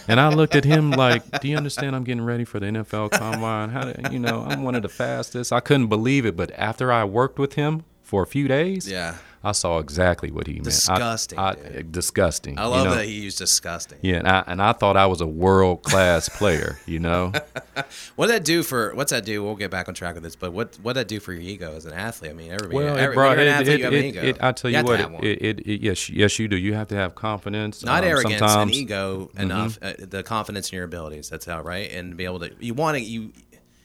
and 0.08 0.20
I 0.20 0.28
looked 0.28 0.54
at 0.54 0.64
him 0.64 0.90
like, 0.90 1.40
"Do 1.40 1.48
you 1.48 1.56
understand? 1.56 1.96
I'm 1.96 2.04
getting 2.04 2.24
ready 2.24 2.44
for 2.44 2.60
the 2.60 2.66
NFL 2.66 3.10
Combine. 3.12 3.70
How 3.70 3.92
do, 3.92 4.12
you 4.12 4.18
know? 4.18 4.44
I'm 4.48 4.62
one 4.62 4.74
of 4.74 4.82
the 4.82 4.88
fastest." 4.88 5.52
I 5.52 5.60
couldn't 5.60 5.88
believe 5.88 6.26
it, 6.26 6.36
but 6.36 6.50
after 6.52 6.92
I 6.92 7.04
worked 7.04 7.38
with 7.38 7.54
him 7.54 7.84
for 8.02 8.22
a 8.22 8.26
few 8.26 8.48
days, 8.48 8.90
Yeah. 8.90 9.16
I 9.42 9.52
saw 9.52 9.78
exactly 9.78 10.30
what 10.30 10.46
he 10.46 10.54
meant. 10.54 10.64
Disgusting, 10.64 11.38
I, 11.38 11.54
dude. 11.54 11.92
disgusting. 11.92 12.58
I 12.58 12.64
you 12.64 12.68
love 12.70 12.84
know? 12.84 12.94
that 12.96 13.06
he 13.06 13.12
used 13.20 13.38
disgusting. 13.38 13.98
Yeah, 14.02 14.16
and 14.16 14.28
I, 14.28 14.44
and 14.46 14.60
I 14.60 14.72
thought 14.72 14.98
I 14.98 15.06
was 15.06 15.22
a 15.22 15.26
world 15.26 15.82
class 15.82 16.28
player. 16.38 16.78
You 16.86 16.98
know, 16.98 17.32
What 18.16 18.26
did 18.26 18.34
that 18.36 18.44
do 18.44 18.62
for? 18.62 18.94
What's 18.94 19.12
that 19.12 19.24
do? 19.24 19.42
We'll 19.42 19.56
get 19.56 19.70
back 19.70 19.88
on 19.88 19.94
track 19.94 20.14
with 20.14 20.22
this, 20.24 20.36
but 20.36 20.52
what 20.52 20.76
what 20.82 20.92
that 20.94 21.08
do 21.08 21.20
for 21.20 21.32
your 21.32 21.42
ego 21.42 21.74
as 21.74 21.86
an 21.86 21.92
athlete? 21.94 22.32
I 22.32 22.34
mean, 22.34 22.50
everybody. 22.52 22.76
well, 22.76 22.96
every, 22.98 23.14
it 23.14 23.16
brought 23.16 23.38
it. 23.38 23.46
athlete, 23.48 23.68
it, 23.68 23.78
you 23.78 23.84
have 23.84 23.94
an 23.94 24.04
ego. 24.04 24.22
it- 24.22 24.42
I 24.42 24.52
tell 24.52 24.70
you, 24.70 24.76
to 24.78 24.84
what, 24.84 25.00
it, 25.00 25.10
one. 25.10 25.24
it, 25.24 25.42
it, 25.42 25.60
it- 25.60 25.80
yes, 25.80 26.10
yes, 26.10 26.38
you 26.38 26.46
do. 26.46 26.56
You 26.56 26.74
have 26.74 26.88
to 26.88 26.94
have 26.96 27.14
confidence. 27.14 27.82
not 27.82 28.04
Um, 28.04 28.10
arrogance 28.10 28.38
sometimes, 28.40 28.70
and 28.72 28.74
ego 28.74 29.30
enough. 29.38 29.78
Uh, 29.80 29.94
the 29.98 30.22
confidence 30.22 30.70
in 30.70 30.76
your 30.76 30.84
abilities. 30.84 31.30
That's 31.30 31.46
how 31.46 31.62
right, 31.62 31.90
and 31.90 32.16
be 32.16 32.24
able 32.26 32.40
to. 32.40 32.50
You 32.60 32.74
want 32.74 32.98
to 32.98 33.02
you. 33.02 33.32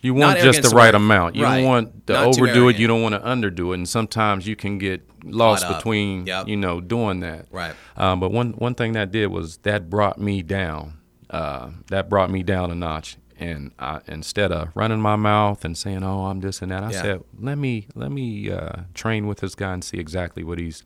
You 0.05 0.13
want 0.13 0.39
just 0.39 0.61
the 0.61 0.69
right 0.75 0.93
amount. 0.93 1.35
You 1.35 1.43
right. 1.43 1.57
don't 1.61 1.65
want 1.65 2.07
to 2.07 2.13
Not 2.13 2.27
overdo 2.27 2.69
it. 2.69 2.77
You 2.77 2.85
don't 2.85 3.01
want 3.01 3.15
to 3.15 3.21
underdo 3.21 3.71
it. 3.71 3.75
And 3.75 3.89
sometimes 3.89 4.45
you 4.47 4.55
can 4.55 4.77
get 4.77 5.01
lost 5.23 5.67
between, 5.67 6.27
Yep. 6.27 6.47
you 6.47 6.57
know, 6.57 6.79
doing 6.79 7.21
that. 7.21 7.47
Right. 7.51 7.73
Um, 7.97 8.19
but 8.19 8.31
one 8.31 8.51
one 8.51 8.75
thing 8.75 8.93
that 8.93 9.11
did 9.11 9.27
was 9.27 9.57
that 9.63 9.89
brought 9.89 10.19
me 10.19 10.43
down. 10.43 10.99
Uh, 11.29 11.71
that 11.89 12.07
brought 12.07 12.29
me 12.29 12.43
down 12.43 12.69
a 12.69 12.75
notch. 12.75 13.17
And 13.37 13.71
I, 13.79 13.99
instead 14.07 14.51
of 14.51 14.69
running 14.75 15.01
my 15.01 15.15
mouth 15.15 15.65
and 15.65 15.75
saying, 15.77 16.03
"Oh, 16.03 16.25
I'm 16.27 16.39
this 16.39 16.61
and 16.61 16.71
that," 16.71 16.83
I 16.83 16.91
Yeah. 16.91 17.01
said, 17.01 17.23
"Let 17.39 17.57
me 17.57 17.87
let 17.95 18.11
me 18.11 18.49
uh, 18.51 18.83
train 18.93 19.25
with 19.27 19.39
this 19.39 19.55
guy 19.55 19.73
and 19.73 19.83
see 19.83 19.97
exactly 19.97 20.43
what 20.43 20.59
he's 20.59 20.83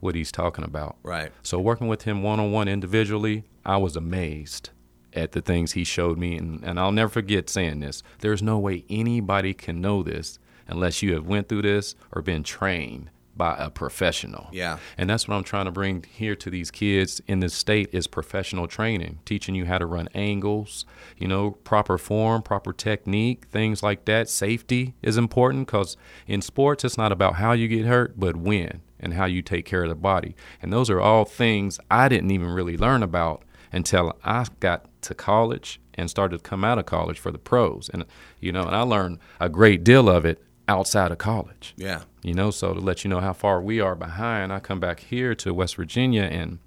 what 0.00 0.14
he's 0.14 0.30
talking 0.30 0.64
about." 0.64 0.96
Right. 1.02 1.32
So 1.42 1.58
working 1.58 1.88
with 1.88 2.02
him 2.02 2.22
one 2.22 2.38
on 2.38 2.52
one 2.52 2.68
individually, 2.68 3.44
I 3.64 3.78
was 3.78 3.96
amazed 3.96 4.70
at 5.18 5.32
the 5.32 5.40
things 5.40 5.72
he 5.72 5.84
showed 5.84 6.18
me, 6.18 6.36
and, 6.36 6.62
and 6.64 6.78
I'll 6.78 6.92
never 6.92 7.10
forget 7.10 7.50
saying 7.50 7.80
this. 7.80 8.02
There's 8.20 8.42
no 8.42 8.58
way 8.58 8.84
anybody 8.88 9.52
can 9.54 9.80
know 9.80 10.02
this 10.02 10.38
unless 10.66 11.02
you 11.02 11.14
have 11.14 11.26
went 11.26 11.48
through 11.48 11.62
this 11.62 11.94
or 12.12 12.22
been 12.22 12.42
trained 12.42 13.10
by 13.38 13.56
a 13.56 13.70
professional. 13.70 14.48
Yeah. 14.52 14.78
And 14.98 15.08
that's 15.08 15.28
what 15.28 15.36
I'm 15.36 15.44
trying 15.44 15.66
to 15.66 15.70
bring 15.70 16.04
here 16.10 16.34
to 16.34 16.50
these 16.50 16.72
kids 16.72 17.22
in 17.28 17.38
this 17.40 17.54
state 17.54 17.88
is 17.92 18.08
professional 18.08 18.66
training, 18.66 19.20
teaching 19.24 19.54
you 19.54 19.64
how 19.64 19.78
to 19.78 19.86
run 19.86 20.08
angles, 20.12 20.84
you 21.16 21.28
know, 21.28 21.52
proper 21.52 21.96
form, 21.96 22.42
proper 22.42 22.72
technique, 22.72 23.46
things 23.46 23.82
like 23.82 24.04
that. 24.06 24.28
Safety 24.28 24.94
is 25.02 25.16
important 25.16 25.66
because 25.66 25.96
in 26.26 26.42
sports, 26.42 26.84
it's 26.84 26.98
not 26.98 27.12
about 27.12 27.36
how 27.36 27.52
you 27.52 27.68
get 27.68 27.86
hurt, 27.86 28.18
but 28.18 28.36
when 28.36 28.82
and 28.98 29.14
how 29.14 29.24
you 29.24 29.40
take 29.40 29.64
care 29.64 29.84
of 29.84 29.88
the 29.88 29.94
body. 29.94 30.34
And 30.60 30.72
those 30.72 30.90
are 30.90 31.00
all 31.00 31.24
things 31.24 31.78
I 31.88 32.08
didn't 32.08 32.32
even 32.32 32.48
really 32.48 32.76
learn 32.76 33.04
about 33.04 33.44
until 33.72 34.16
I 34.24 34.46
got 34.58 34.97
to 35.02 35.14
college 35.14 35.80
and 35.94 36.08
started 36.10 36.38
to 36.38 36.42
come 36.42 36.64
out 36.64 36.78
of 36.78 36.86
college 36.86 37.18
for 37.18 37.30
the 37.30 37.38
pros. 37.38 37.88
And, 37.92 38.04
you 38.40 38.52
know, 38.52 38.62
and 38.64 38.74
I 38.76 38.82
learned 38.82 39.18
a 39.40 39.48
great 39.48 39.84
deal 39.84 40.08
of 40.08 40.24
it 40.24 40.42
outside 40.68 41.10
of 41.10 41.16
college 41.16 41.72
Yeah. 41.78 42.02
you 42.22 42.34
know 42.34 42.50
so 42.50 42.74
to 42.74 42.80
let 42.80 43.02
you 43.02 43.08
know 43.08 43.20
how 43.20 43.32
far 43.32 43.62
we 43.62 43.80
are 43.80 43.94
behind 43.94 44.52
i 44.52 44.58
come 44.60 44.78
back 44.80 45.00
here 45.00 45.34
to 45.36 45.54
west 45.54 45.76
virginia 45.76 46.24
and 46.24 46.58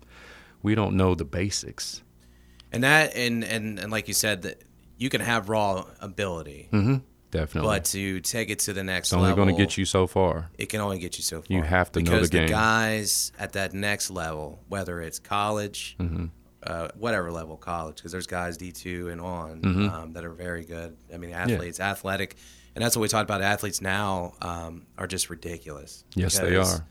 we 0.63 0.73
don't 0.73 0.97
know 0.97 1.13
the 1.13 1.23
basics 1.23 2.01
And 2.71 2.83
that 2.83 3.15
and 3.15 3.43
and 3.43 3.77
and 3.77 3.91
like 3.91 4.07
you 4.07 4.15
said 4.15 4.41
that 4.41 4.63
you 4.97 5.09
can 5.11 5.21
have 5.21 5.49
raw 5.49 5.85
ability, 5.99 6.67
definitely 7.29 7.67
but 7.69 7.85
to 7.85 8.19
take 8.21 8.49
it 8.49 8.57
to 8.59 8.73
the 8.73 8.83
next 8.83 9.09
it's 9.09 9.13
only 9.13 9.29
level, 9.29 9.45
going 9.45 9.55
to 9.55 9.61
get 9.63 9.77
you 9.77 9.85
so 9.85 10.07
far 10.07 10.49
It 10.57 10.69
can 10.69 10.81
only 10.81 10.97
get 10.97 11.17
you 11.19 11.23
so 11.23 11.43
far. 11.43 11.55
You 11.55 11.61
have 11.61 11.91
to 11.91 11.99
know 11.99 12.11
because 12.11 12.29
the 12.31 12.39
game. 12.39 12.49
guys 12.49 13.31
at 13.37 13.53
that 13.53 13.71
next 13.73 14.09
level, 14.09 14.63
whether 14.67 14.99
it's 14.99 15.19
college, 15.19 15.95
Mm-hmm. 15.99 16.25
Uh, 16.65 16.89
whatever 16.95 17.31
level 17.31 17.57
college, 17.57 17.95
because 17.97 18.11
there's 18.11 18.27
guys 18.27 18.57
D 18.57 18.71
two 18.71 19.09
and 19.09 19.19
on 19.21 19.61
Mm-hmm. 19.61 19.89
um, 19.89 20.13
that 20.13 20.23
are 20.25 20.31
very 20.33 20.63
good. 20.65 20.95
I 21.13 21.17
mean, 21.17 21.31
athletes, 21.31 21.79
athletic, 21.79 22.35
and 22.75 22.83
that's 22.83 22.95
what 22.95 23.01
we 23.01 23.07
talked 23.07 23.23
about. 23.29 23.41
Athletes 23.41 23.81
now 23.81 24.33
um, 24.41 24.85
are 24.97 25.07
just 25.07 25.29
ridiculous. 25.29 26.03
Yes, 26.15 26.37
they 26.39 26.55
are. 26.55 26.85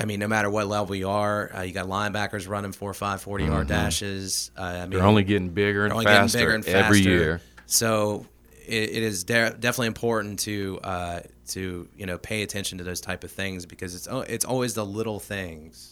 I 0.00 0.06
mean, 0.06 0.20
no 0.20 0.26
matter 0.28 0.48
what 0.48 0.66
level 0.68 0.94
you 0.96 1.10
are, 1.10 1.54
uh, 1.54 1.62
you 1.62 1.72
got 1.74 1.86
linebackers 1.86 2.48
running 2.48 2.72
four, 2.72 2.94
five, 2.94 3.20
40 3.20 3.44
yard 3.44 3.66
dashes. 3.68 4.50
Uh, 4.56 4.62
I 4.62 4.72
mean, 4.72 4.80
Mm-hmm. 4.84 4.90
they're 4.92 5.02
only 5.06 5.24
getting 5.24 5.50
bigger 5.50 5.84
and 5.84 5.92
faster 6.02 6.38
getting 6.38 6.62
bigger 6.62 6.76
and 6.78 6.84
every 6.86 7.00
year 7.00 7.40
So 7.66 8.24
it, 8.66 8.84
it 8.90 9.02
is 9.02 9.24
de- 9.24 9.50
definitely 9.50 9.88
important 9.88 10.38
to 10.40 10.80
uh, 10.82 11.20
to 11.48 11.86
you 11.94 12.06
know 12.06 12.16
pay 12.16 12.42
attention 12.42 12.78
to 12.78 12.84
those 12.84 13.02
type 13.02 13.22
of 13.22 13.30
things 13.30 13.66
because 13.66 13.94
it's 13.94 14.08
it's 14.30 14.46
always 14.46 14.72
the 14.72 14.86
little 14.86 15.20
things, 15.20 15.91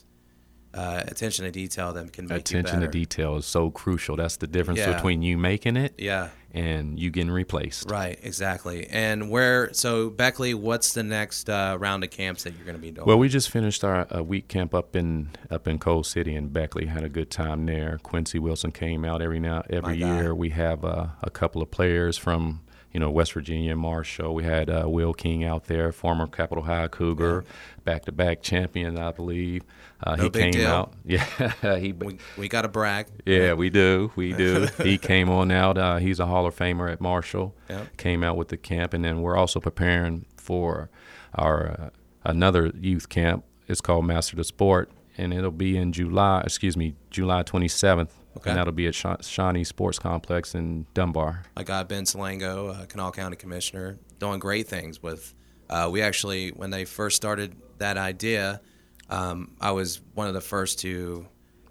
uh, 0.74 1.02
attention 1.08 1.44
to 1.44 1.50
detail 1.50 1.92
that 1.92 2.12
can 2.12 2.26
make 2.26 2.38
attention 2.40 2.80
to 2.80 2.88
detail 2.88 3.36
is 3.36 3.46
so 3.46 3.70
crucial 3.70 4.16
that's 4.16 4.36
the 4.36 4.46
difference 4.46 4.78
Yeah. 4.78 4.94
between 4.94 5.20
you 5.22 5.36
making 5.36 5.76
it 5.76 5.94
Yeah, 5.98 6.28
and 6.52 6.98
you 6.98 7.10
getting 7.10 7.30
replaced 7.32 7.90
right, 7.90 8.18
exactly. 8.22 8.86
And 8.88 9.30
where 9.30 9.72
so 9.72 10.10
Beckley, 10.10 10.54
what's 10.54 10.92
the 10.92 11.02
next 11.02 11.50
uh, 11.50 11.76
round 11.80 12.04
of 12.04 12.10
camps 12.10 12.44
that 12.44 12.54
you're 12.56 12.64
going 12.64 12.76
to 12.76 12.80
be 12.82 12.90
doing? 12.92 13.06
Well, 13.06 13.18
we 13.18 13.28
just 13.28 13.50
finished 13.50 13.82
our 13.82 14.06
uh, 14.14 14.22
week 14.22 14.46
camp 14.48 14.74
up 14.74 14.94
in 14.94 15.30
up 15.50 15.66
in 15.66 15.78
Coal 15.78 16.04
City 16.04 16.34
and 16.36 16.52
Beckley. 16.52 16.86
Had 16.86 17.02
a 17.04 17.08
good 17.08 17.30
time 17.30 17.66
there. 17.66 17.98
Quincy 18.02 18.38
Wilson 18.38 18.70
came 18.70 19.04
out 19.04 19.20
every 19.22 19.40
now 19.40 19.62
every 19.70 19.98
My 19.98 20.06
year. 20.18 20.34
We 20.34 20.50
have 20.50 20.84
uh, 20.84 21.08
a 21.22 21.30
couple 21.30 21.62
of 21.62 21.70
players 21.70 22.16
from 22.16 22.60
you 22.92 23.00
know 23.00 23.10
West 23.10 23.32
Virginia, 23.32 23.76
Marshall. 23.76 24.34
We 24.34 24.44
had 24.44 24.68
uh, 24.70 24.84
Will 24.86 25.12
King 25.14 25.44
out 25.44 25.64
there, 25.64 25.92
former 25.92 26.26
Capitol 26.26 26.64
High 26.64 26.88
Cougar, 26.88 27.44
back 27.84 28.04
to 28.06 28.12
back 28.12 28.42
champion, 28.42 28.98
I 28.98 29.12
believe. 29.12 29.62
Uh, 30.02 30.16
No 30.16 30.22
he 30.24 30.28
big 30.30 30.42
came 30.42 30.52
deal. 30.62 30.70
out. 30.70 30.92
Yeah, 31.04 31.76
he 31.78 31.92
we, 31.92 32.18
we 32.38 32.48
got 32.48 32.62
to 32.62 32.68
brag. 32.68 33.06
yeah, 33.26 33.52
we 33.52 33.68
do. 33.70 34.10
We 34.16 34.32
do. 34.32 34.66
he 34.82 34.96
came 34.98 35.28
on 35.28 35.50
out. 35.50 35.76
Uh, 35.78 35.96
he's 35.98 36.18
a 36.20 36.26
Hall 36.26 36.46
of 36.46 36.56
Famer 36.56 36.90
at 36.90 37.00
Marshall. 37.00 37.54
Yep. 37.68 37.96
Came 37.98 38.24
out 38.24 38.36
with 38.36 38.48
the 38.48 38.56
camp, 38.56 38.94
and 38.94 39.04
then 39.04 39.20
we're 39.22 39.36
also 39.36 39.60
preparing 39.60 40.24
for 40.36 40.88
our 41.34 41.68
uh, 41.68 41.90
another 42.24 42.72
youth 42.80 43.08
camp. 43.08 43.44
It's 43.68 43.80
called 43.80 44.04
Master 44.06 44.36
the 44.36 44.44
Sport, 44.44 44.90
and 45.18 45.32
it'll 45.34 45.50
be 45.52 45.76
in 45.76 45.92
July. 45.92 46.40
Excuse 46.44 46.76
me, 46.76 46.94
July 47.10 47.42
27th. 47.44 48.10
Okay. 48.36 48.50
And 48.50 48.58
that'll 48.58 48.72
be 48.72 48.86
at 48.86 48.94
Sha- 48.94 49.20
Shawnee 49.20 49.64
Sports 49.64 49.98
Complex 49.98 50.54
in 50.54 50.86
Dunbar. 50.94 51.42
I 51.56 51.64
got 51.64 51.88
Ben 51.88 52.04
Salango, 52.04 52.74
uh, 52.82 52.86
Kanawha 52.86 53.12
County 53.12 53.36
Commissioner, 53.36 53.98
doing 54.18 54.38
great 54.38 54.68
things 54.68 55.02
with. 55.02 55.34
Uh, 55.68 55.88
we 55.90 56.02
actually, 56.02 56.50
when 56.50 56.70
they 56.70 56.84
first 56.84 57.16
started 57.16 57.54
that 57.78 57.96
idea, 57.96 58.60
um, 59.08 59.52
I 59.60 59.70
was 59.72 60.00
one 60.14 60.26
of 60.26 60.34
the 60.34 60.40
first 60.40 60.80
to 60.80 61.26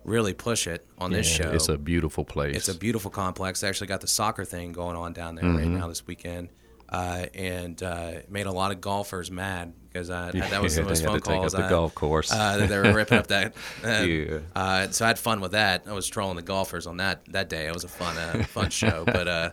really 0.05 0.33
push 0.33 0.67
it 0.67 0.85
on 0.97 1.11
this 1.11 1.29
Yeah, 1.37 1.45
show. 1.45 1.51
It's 1.51 1.69
a 1.69 1.77
beautiful 1.77 2.23
place. 2.25 2.55
It's 2.55 2.69
a 2.69 2.77
beautiful 2.77 3.11
complex. 3.11 3.61
They 3.61 3.67
actually 3.67 3.87
got 3.87 4.01
the 4.01 4.07
soccer 4.07 4.45
thing 4.45 4.71
going 4.71 4.95
on 4.95 5.13
down 5.13 5.35
there 5.35 5.45
right 5.49 5.67
now 5.67 5.87
this 5.87 6.07
weekend, 6.07 6.49
uh, 6.91 7.25
and 7.33 7.81
uh, 7.83 8.11
made 8.29 8.45
a 8.45 8.51
lot 8.51 8.71
of 8.71 8.81
golfers 8.81 9.29
mad 9.31 9.73
because 9.91 10.09
uh, 10.09 10.31
that 10.51 10.61
was 10.61 10.75
the 10.75 10.83
most 10.83 11.03
they 11.03 11.11
had 11.11 11.23
phone 11.23 11.35
up 11.35 11.41
calls. 11.41 11.51
the 11.53 11.63
uh, 11.65 11.69
golf 11.69 11.95
course. 11.95 12.31
uh, 12.31 12.65
they 12.67 12.77
were 12.77 12.93
ripping 12.93 13.17
up 13.17 13.27
that. 13.27 13.53
Uh, 13.83 14.01
Yeah. 14.03 14.39
Uh, 14.55 14.89
so 14.89 15.05
I 15.05 15.09
had 15.09 15.19
fun 15.19 15.39
with 15.41 15.51
that. 15.51 15.83
I 15.87 15.93
was 15.93 16.07
trolling 16.07 16.35
the 16.35 16.41
golfers 16.41 16.87
on 16.87 16.97
that 16.97 17.25
that 17.29 17.49
day. 17.49 17.67
It 17.67 17.73
was 17.73 17.83
a 17.83 17.87
fun 17.89 18.17
uh, 18.17 18.43
fun 18.43 18.69
show, 18.81 19.03
but. 19.05 19.27
Uh, 19.27 19.49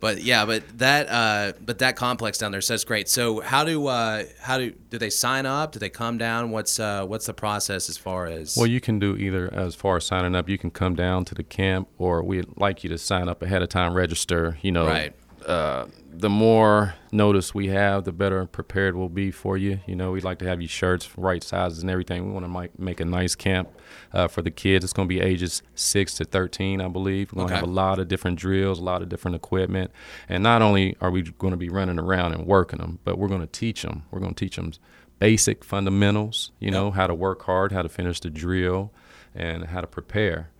but 0.00 0.22
yeah, 0.22 0.44
but 0.44 0.62
that 0.78 1.08
uh, 1.08 1.54
but 1.60 1.80
that 1.80 1.96
complex 1.96 2.38
down 2.38 2.52
there 2.52 2.60
says 2.60 2.84
great. 2.84 3.08
So 3.08 3.40
how 3.40 3.64
do 3.64 3.88
uh, 3.88 4.26
how 4.40 4.56
do 4.58 4.70
do 4.90 4.96
they 4.96 5.10
sign 5.10 5.44
up? 5.44 5.72
Do 5.72 5.80
they 5.80 5.90
come 5.90 6.18
down? 6.18 6.52
What's 6.52 6.78
uh, 6.78 7.04
what's 7.04 7.26
the 7.26 7.34
process 7.34 7.88
as 7.88 7.96
far 7.98 8.26
as? 8.26 8.56
Well, 8.56 8.68
you 8.68 8.80
can 8.80 9.00
do 9.00 9.16
either 9.16 9.52
as 9.52 9.74
far 9.74 9.96
as 9.96 10.04
signing 10.06 10.36
up. 10.36 10.48
You 10.48 10.56
can 10.56 10.70
come 10.70 10.94
down 10.94 11.24
to 11.24 11.34
the 11.34 11.42
camp, 11.42 11.88
or 11.98 12.22
we'd 12.22 12.46
like 12.56 12.84
you 12.84 12.90
to 12.90 12.96
sign 12.98 13.28
up 13.28 13.42
ahead 13.42 13.60
of 13.60 13.70
time, 13.70 13.92
register. 13.92 14.56
You 14.62 14.70
know, 14.70 14.86
Right. 14.86 15.14
Uh, 15.48 15.86
the 16.12 16.28
more 16.28 16.94
notice 17.10 17.54
we 17.54 17.68
have, 17.68 18.04
the 18.04 18.12
better 18.12 18.44
prepared 18.46 18.94
we'll 18.96 19.08
be 19.08 19.30
for 19.30 19.56
you. 19.56 19.80
You 19.86 19.96
know, 19.96 20.12
we'd 20.12 20.24
like 20.24 20.38
to 20.40 20.44
have 20.46 20.60
you 20.60 20.68
shirts, 20.68 21.16
right 21.16 21.42
sizes, 21.42 21.80
and 21.80 21.90
everything. 21.90 22.26
We 22.26 22.32
want 22.32 22.44
to 22.44 22.48
make, 22.50 22.78
make 22.78 23.00
a 23.00 23.04
nice 23.04 23.34
camp 23.34 23.68
uh, 24.12 24.28
for 24.28 24.42
the 24.42 24.50
kids. 24.50 24.84
It's 24.84 24.92
going 24.92 25.08
to 25.08 25.14
be 25.14 25.20
ages 25.20 25.62
six 25.74 26.14
to 26.14 26.24
thirteen, 26.24 26.80
I 26.80 26.88
believe. 26.88 27.32
We're 27.32 27.38
going 27.38 27.48
to 27.48 27.54
Okay. 27.54 27.60
have 27.60 27.68
a 27.68 27.72
lot 27.72 27.98
of 27.98 28.08
different 28.08 28.38
drills, 28.38 28.78
a 28.78 28.84
lot 28.84 29.00
of 29.02 29.08
different 29.08 29.36
equipment, 29.36 29.90
and 30.28 30.42
not 30.42 30.60
only 30.60 30.96
are 31.00 31.10
we 31.10 31.22
going 31.22 31.52
to 31.52 31.56
be 31.56 31.68
running 31.70 31.98
around 31.98 32.34
and 32.34 32.46
working 32.46 32.78
them, 32.80 32.98
but 33.04 33.18
we're 33.18 33.28
going 33.28 33.40
to 33.40 33.46
teach 33.46 33.82
them. 33.82 34.02
We're 34.10 34.20
going 34.20 34.34
to 34.34 34.44
teach 34.44 34.56
them 34.56 34.72
basic 35.18 35.64
fundamentals. 35.64 36.52
You 36.58 36.70
know, 36.70 36.90
how 36.90 37.06
to 37.06 37.14
work 37.14 37.42
hard, 37.44 37.72
how 37.72 37.82
to 37.82 37.88
finish 37.88 38.20
the 38.20 38.30
drill, 38.30 38.92
and 39.34 39.64
how 39.66 39.80
to 39.80 39.86
prepare. 39.86 40.50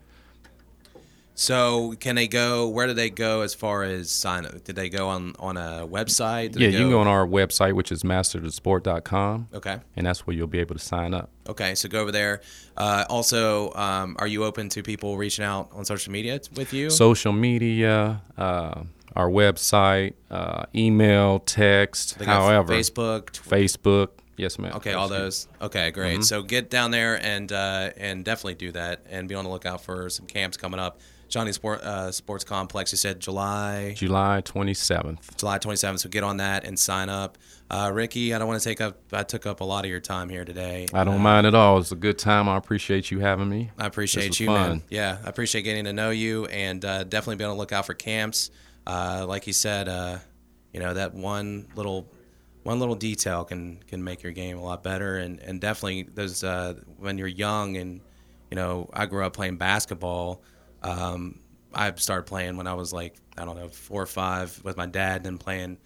So 1.38 1.94
can 2.00 2.16
they 2.16 2.26
go? 2.26 2.66
Where 2.66 2.88
do 2.88 2.94
they 2.94 3.10
go 3.10 3.42
as 3.42 3.54
far 3.54 3.84
as 3.84 4.10
sign 4.10 4.44
up? 4.44 4.64
Did 4.64 4.74
they 4.74 4.88
go 4.88 5.06
on 5.08 5.34
on 5.38 5.56
a 5.56 5.86
website? 5.86 6.50
Did 6.50 6.62
yeah, 6.62 6.68
you 6.70 6.78
can 6.78 6.90
go 6.90 6.98
on 6.98 7.06
our 7.06 7.24
website, 7.24 7.74
which 7.74 7.92
is 7.92 8.02
masterthesport.com, 8.02 9.46
Okay. 9.54 9.78
and 9.96 10.04
that's 10.04 10.26
where 10.26 10.34
you'll 10.34 10.48
be 10.48 10.58
able 10.58 10.74
to 10.74 10.80
sign 10.80 11.14
up. 11.14 11.30
Okay. 11.48 11.76
So 11.76 11.88
go 11.88 12.00
over 12.02 12.10
there. 12.10 12.40
Uh, 12.76 13.04
also, 13.08 13.72
um, 13.74 14.16
are 14.18 14.26
you 14.26 14.44
open 14.44 14.68
to 14.70 14.82
people 14.82 15.16
reaching 15.16 15.44
out 15.44 15.70
on 15.72 15.84
social 15.84 16.12
media 16.12 16.40
with 16.56 16.72
you? 16.72 16.90
Social 16.90 17.32
media, 17.32 18.20
uh, 18.36 18.82
our 19.14 19.30
website, 19.30 20.14
uh, 20.32 20.64
email, 20.74 21.38
text, 21.38 22.18
They 22.18 22.24
however, 22.24 22.74
Facebook. 22.74 23.30
Facebook. 23.30 24.08
Yes, 24.36 24.58
ma'am. 24.58 24.72
Okay, 24.74 24.92
all 24.92 25.08
those. 25.08 25.46
Okay, 25.62 25.92
great. 25.92 26.14
Mm-hmm. 26.14 26.22
So 26.22 26.42
get 26.42 26.68
down 26.68 26.90
there 26.90 27.20
and 27.24 27.52
uh, 27.52 27.90
and 27.96 28.24
definitely 28.24 28.54
do 28.54 28.72
that, 28.72 29.06
and 29.08 29.28
be 29.28 29.36
on 29.36 29.44
the 29.44 29.50
lookout 29.50 29.82
for 29.82 30.10
some 30.10 30.26
camps 30.26 30.56
coming 30.56 30.80
up. 30.80 31.00
Johnny 31.28 31.52
Sport 31.52 31.82
uh, 31.82 32.10
Sports 32.10 32.44
Complex. 32.44 32.92
You 32.92 32.98
said 32.98 33.20
July 33.20 33.94
July 33.96 34.42
27th. 34.44 35.36
July 35.36 35.58
27th. 35.58 36.00
So 36.00 36.08
get 36.08 36.24
on 36.24 36.38
that 36.38 36.64
and 36.64 36.78
sign 36.78 37.08
up. 37.08 37.38
Uh, 37.70 37.90
Ricky, 37.92 38.32
I 38.32 38.38
don't 38.38 38.48
want 38.48 38.60
to 38.62 38.68
take 38.68 38.80
up. 38.80 38.98
I 39.12 39.22
took 39.22 39.44
up 39.44 39.60
a 39.60 39.64
lot 39.64 39.84
of 39.84 39.90
your 39.90 40.00
time 40.00 40.30
here 40.30 40.44
today. 40.44 40.86
I 40.94 41.04
don't 41.04 41.20
mind 41.20 41.46
at 41.46 41.54
all. 41.54 41.78
It's 41.78 41.92
a 41.92 41.96
good 41.96 42.18
time. 42.18 42.48
I 42.48 42.56
appreciate 42.56 43.10
you 43.10 43.20
having 43.20 43.48
me. 43.48 43.70
I 43.78 43.86
appreciate 43.86 44.40
you, 44.40 44.46
fun. 44.46 44.68
man. 44.68 44.82
Yeah, 44.88 45.18
I 45.22 45.28
appreciate 45.28 45.62
getting 45.62 45.84
to 45.84 45.92
know 45.92 46.10
you, 46.10 46.46
and 46.46 46.82
uh, 46.82 47.04
definitely 47.04 47.36
be 47.36 47.44
on 47.44 47.50
the 47.50 47.56
lookout 47.56 47.84
for 47.84 47.94
camps. 47.94 48.50
Uh, 48.86 49.26
like 49.28 49.46
you 49.46 49.52
said, 49.52 49.86
uh, 49.86 50.18
you 50.72 50.80
know 50.80 50.94
that 50.94 51.12
one 51.12 51.68
little 51.74 52.10
one 52.62 52.80
little 52.80 52.94
detail 52.94 53.44
can 53.44 53.82
can 53.86 54.02
make 54.02 54.22
your 54.22 54.32
game 54.32 54.56
a 54.56 54.62
lot 54.62 54.82
better, 54.82 55.18
and 55.18 55.38
and 55.40 55.60
definitely 55.60 56.04
those 56.04 56.42
uh, 56.42 56.74
when 56.96 57.18
you're 57.18 57.28
young 57.28 57.76
and 57.76 58.00
you 58.50 58.56
know 58.56 58.88
I 58.94 59.04
grew 59.06 59.24
up 59.24 59.34
playing 59.34 59.56
basketball. 59.56 60.42
Um, 60.82 61.40
I 61.74 61.92
started 61.96 62.24
playing 62.26 62.56
when 62.56 62.66
I 62.66 62.74
was 62.74 62.92
like 62.92 63.16
I 63.36 63.44
don't 63.44 63.56
know 63.56 63.68
four 63.68 64.02
or 64.02 64.06
five 64.06 64.58
with 64.64 64.76
my 64.76 64.86
dad, 64.86 65.16
and 65.18 65.24
then 65.26 65.38
playing 65.38 65.78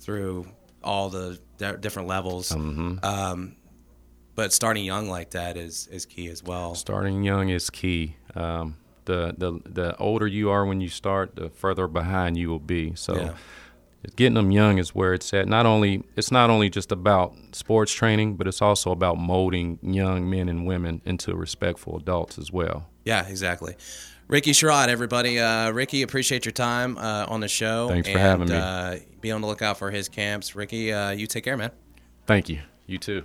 through 0.00 0.46
all 0.84 1.08
the 1.10 1.38
di- 1.58 1.76
different 1.76 2.08
levels. 2.08 2.52
Um, 2.52 3.56
but 4.34 4.52
starting 4.52 4.84
young 4.84 5.08
like 5.08 5.30
that 5.30 5.56
is 5.56 5.86
is 5.88 6.06
key 6.06 6.28
as 6.28 6.42
well. 6.42 6.74
Starting 6.74 7.22
young 7.22 7.48
is 7.50 7.70
key. 7.70 8.16
Um, 8.34 8.76
the, 9.04 9.34
the 9.36 9.60
the 9.68 9.96
older 9.96 10.26
you 10.26 10.50
are 10.50 10.64
when 10.64 10.80
you 10.80 10.88
start, 10.88 11.36
the 11.36 11.50
further 11.50 11.86
behind 11.88 12.36
you 12.36 12.48
will 12.48 12.58
be. 12.60 12.94
So 12.94 13.14
Yeah. 13.16 13.34
getting 14.16 14.34
them 14.34 14.50
young 14.50 14.78
is 14.78 14.94
where 14.94 15.12
it's 15.12 15.32
at. 15.34 15.48
Not 15.48 15.66
only 15.66 16.04
it's 16.16 16.30
not 16.30 16.50
only 16.50 16.70
just 16.70 16.92
about 16.92 17.34
sports 17.52 17.92
training, 17.92 18.36
but 18.36 18.46
it's 18.46 18.62
also 18.62 18.90
about 18.90 19.18
molding 19.18 19.78
young 19.82 20.28
men 20.30 20.48
and 20.48 20.66
women 20.66 21.02
into 21.04 21.34
respectful 21.34 21.96
adults 21.96 22.38
as 22.38 22.52
well. 22.52 22.88
Yeah, 23.04 23.26
exactly. 23.26 23.74
Ricky 24.28 24.52
Sherrod, 24.52 24.88
everybody. 24.88 25.38
Uh, 25.38 25.70
Ricky, 25.70 26.02
appreciate 26.02 26.44
your 26.44 26.52
time 26.52 26.96
uh, 26.96 27.26
on 27.28 27.40
the 27.40 27.48
show. 27.48 27.88
Thanks 27.88 28.08
for 28.08 28.18
and, 28.18 28.20
having 28.20 28.48
me. 28.48 28.56
Uh, 28.56 28.98
be 29.20 29.30
on 29.30 29.40
the 29.40 29.46
lookout 29.46 29.78
for 29.78 29.90
his 29.90 30.08
camps. 30.08 30.54
Ricky, 30.54 30.92
uh, 30.92 31.10
you 31.10 31.26
take 31.26 31.44
care, 31.44 31.56
man. 31.56 31.70
Thank 32.26 32.48
you. 32.48 32.60
You 32.86 32.98
too. 32.98 33.24